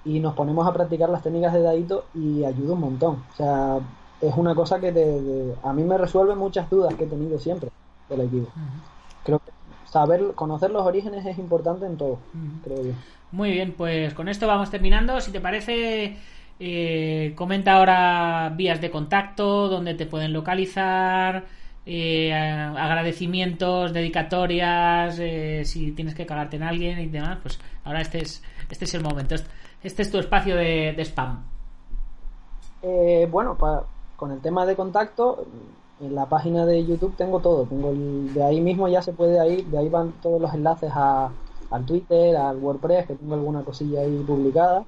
[0.04, 3.16] y nos ponemos a practicar las técnicas de Daito y ayuda un montón.
[3.32, 3.78] O sea,
[4.20, 7.38] es una cosa que te- te- a mí me resuelve muchas dudas que he tenido
[7.38, 7.70] siempre
[8.08, 8.46] del Aikido.
[9.28, 9.52] Creo que
[9.84, 12.18] saber, conocer los orígenes es importante en todo,
[12.64, 12.92] creo yo.
[13.30, 15.20] Muy bien, pues con esto vamos terminando.
[15.20, 16.16] Si te parece,
[16.58, 21.44] eh, comenta ahora vías de contacto, donde te pueden localizar,
[21.84, 27.36] eh, agradecimientos, dedicatorias, eh, si tienes que cagarte en alguien y demás.
[27.42, 29.34] Pues ahora este es, este es el momento.
[29.82, 31.44] Este es tu espacio de, de spam.
[32.80, 33.84] Eh, bueno, pa-
[34.16, 35.46] con el tema de contacto,
[36.00, 37.64] en la página de YouTube tengo todo.
[37.64, 40.90] Tengo el- de ahí mismo ya se puede ir, de ahí van todos los enlaces
[40.94, 41.30] a,
[41.70, 44.84] al Twitter, al WordPress, que tengo alguna cosilla ahí publicada.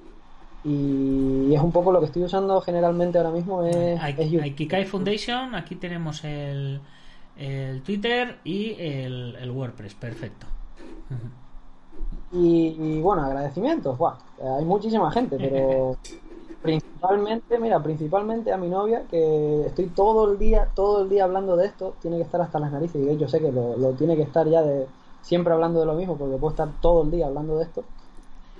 [0.63, 4.41] Y es un poco lo que estoy usando generalmente ahora mismo es, YouTube.
[4.43, 6.79] Aikikai Foundation, aquí tenemos el,
[7.37, 9.95] el Twitter y el, el WordPress.
[9.95, 10.45] Perfecto.
[12.31, 14.17] Y, y, bueno, agradecimientos, buah,
[14.57, 15.97] hay muchísima gente, pero
[16.61, 21.55] principalmente, mira, principalmente a mi novia, que estoy todo el día, todo el día hablando
[21.55, 24.15] de esto, tiene que estar hasta las narices, y hecho sé que lo, lo tiene
[24.15, 24.87] que estar ya de
[25.21, 27.83] siempre hablando de lo mismo, porque puedo estar todo el día hablando de esto,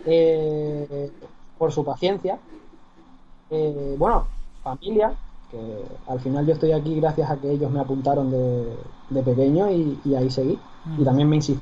[0.05, 1.11] eh,
[1.57, 2.39] por su paciencia,
[3.49, 4.25] eh, bueno,
[4.63, 5.13] familia,
[5.51, 8.77] que al final yo estoy aquí gracias a que ellos me apuntaron de,
[9.09, 10.57] de pequeño y, y ahí seguí,
[10.97, 11.61] y también me insistí.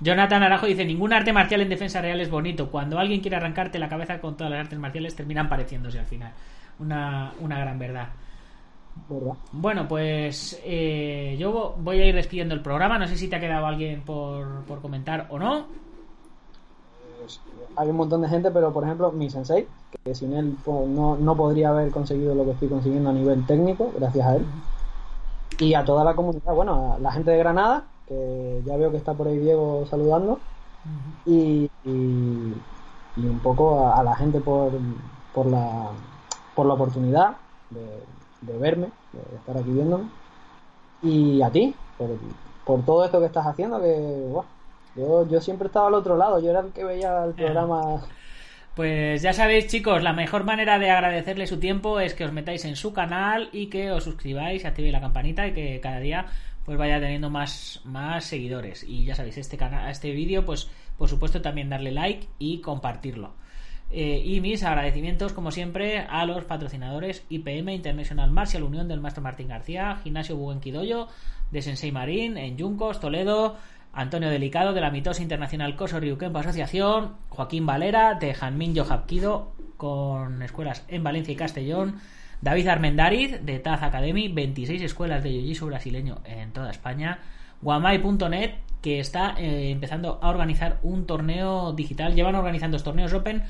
[0.00, 2.70] Jonathan Arajo dice: Ningún arte marcial en defensa real es bonito.
[2.70, 6.32] Cuando alguien quiere arrancarte la cabeza con todas las artes marciales, terminan pareciéndose al final.
[6.78, 8.08] Una, una gran verdad.
[9.08, 9.34] ¿verdad?
[9.52, 12.98] Bueno, pues eh, yo voy a ir despidiendo el programa.
[12.98, 15.66] No sé si te ha quedado alguien por, por comentar o no.
[17.76, 19.66] hay un montón de gente, pero por ejemplo, mi sensei,
[20.04, 23.46] que sin él pues, no, no podría haber conseguido lo que estoy consiguiendo a nivel
[23.46, 24.46] técnico, gracias a él.
[25.58, 28.96] Y a toda la comunidad, bueno, a la gente de Granada, que ya veo que
[28.98, 30.38] está por ahí Diego saludando,
[31.24, 32.54] y, y,
[33.16, 34.72] y un poco a, a la gente por,
[35.34, 35.90] por, la,
[36.54, 37.36] por la oportunidad
[37.70, 38.02] de,
[38.52, 40.04] de verme, de estar aquí viéndome,
[41.02, 42.10] y a ti, por,
[42.64, 44.44] por todo esto que estás haciendo, que buah,
[44.96, 48.00] yo, yo siempre estaba al otro lado, yo era el que veía el programa.
[48.74, 52.64] Pues ya sabéis, chicos, la mejor manera de agradecerle su tiempo es que os metáis
[52.64, 56.26] en su canal y que os suscribáis, activéis la campanita y que cada día
[56.66, 58.84] pues vaya teniendo más, más seguidores.
[58.86, 63.34] Y ya sabéis, este canal, este vídeo, pues por supuesto también darle like y compartirlo.
[63.90, 69.22] Eh, y mis agradecimientos, como siempre, a los patrocinadores IPM International Martial Unión del Maestro
[69.22, 71.06] Martín García, Gimnasio Buenquidoyo,
[71.52, 73.56] de Sensei Marín, en Yuncos, Toledo,
[73.92, 80.42] Antonio Delicado, de la Mitosa Internacional Coso Ryukempo Asociación, Joaquín Valera, de Janmin Yohapkido, con
[80.42, 82.00] escuelas en Valencia y Castellón,
[82.42, 87.18] David Armendariz, de Taz Academy, 26 escuelas de jiu brasileño en toda España,
[87.62, 92.14] Guamai.net, que está eh, empezando a organizar un torneo digital.
[92.14, 93.42] Llevan organizando torneos Open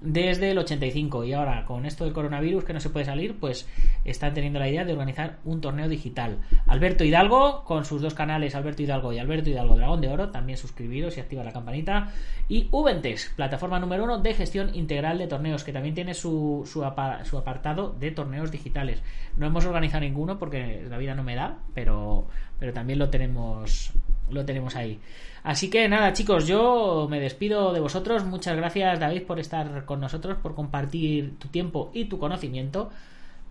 [0.00, 3.68] desde el 85 y ahora con esto del coronavirus que no se puede salir pues
[4.04, 6.38] están teniendo la idea de organizar un torneo digital.
[6.66, 10.58] Alberto Hidalgo con sus dos canales Alberto Hidalgo y Alberto Hidalgo Dragón de Oro también
[10.58, 12.12] suscribiros y activa la campanita.
[12.48, 16.84] Y Ubentex plataforma número uno de gestión integral de torneos que también tiene su, su,
[17.24, 19.02] su apartado de torneos digitales.
[19.36, 22.26] No hemos organizado ninguno porque la vida no me da pero,
[22.58, 23.92] pero también lo tenemos
[24.28, 24.98] lo tenemos ahí
[25.46, 28.24] Así que nada, chicos, yo me despido de vosotros.
[28.24, 32.90] Muchas gracias, David, por estar con nosotros, por compartir tu tiempo y tu conocimiento.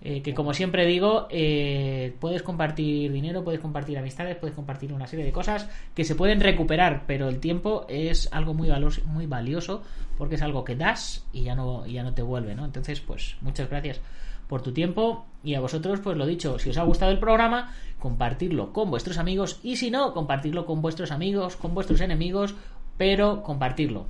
[0.02, 5.08] Eh, que como siempre digo, eh, puedes compartir dinero, puedes compartir amistades, puedes compartir una
[5.08, 9.26] serie de cosas que se pueden recuperar, pero el tiempo es algo muy valioso, muy
[9.26, 9.82] valioso
[10.18, 12.66] porque es algo que das y ya no, ya no te vuelve, ¿no?
[12.66, 14.02] Entonces, pues muchas gracias
[14.48, 17.74] por tu tiempo y a vosotros pues lo dicho, si os ha gustado el programa,
[18.00, 22.56] compartirlo con vuestros amigos y si no, compartirlo con vuestros amigos, con vuestros enemigos,
[22.98, 24.08] pero compartirlo.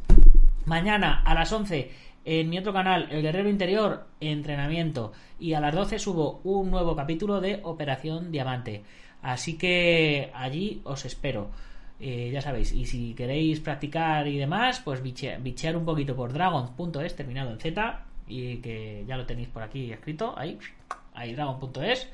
[0.65, 1.91] Mañana a las 11
[2.25, 6.95] en mi otro canal, El Guerrero Interior, entrenamiento y a las 12 subo un nuevo
[6.95, 8.83] capítulo de Operación Diamante.
[9.21, 11.49] Así que allí os espero.
[11.99, 17.15] Eh, ya sabéis, y si queréis practicar y demás, pues bichear un poquito por dragon.es
[17.15, 20.57] terminado en Z y que ya lo tenéis por aquí escrito, ahí,
[21.13, 22.09] ahí dragon.es.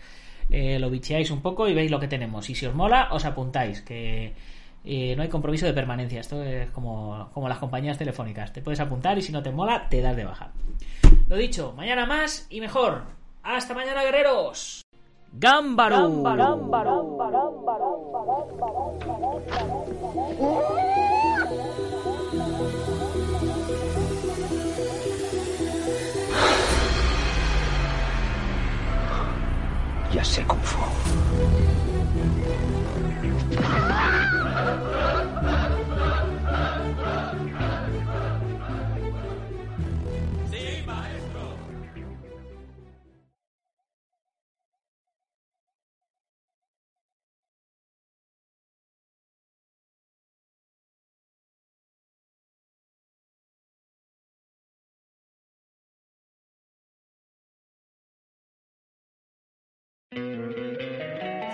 [0.50, 2.50] Eh, lo bicheáis un poco y veis lo que tenemos.
[2.50, 4.34] Y si os mola, os apuntáis, que
[4.84, 6.20] eh, no hay compromiso de permanencia.
[6.20, 8.52] Esto es como, como las compañías telefónicas.
[8.52, 10.52] Te puedes apuntar y si no te mola, te das de baja.
[11.28, 13.04] Lo dicho, mañana más y mejor.
[13.44, 14.82] Hasta mañana, guerreros.
[15.34, 16.10] Gámbaro.
[30.22, 30.78] Ya sé Kung Fu.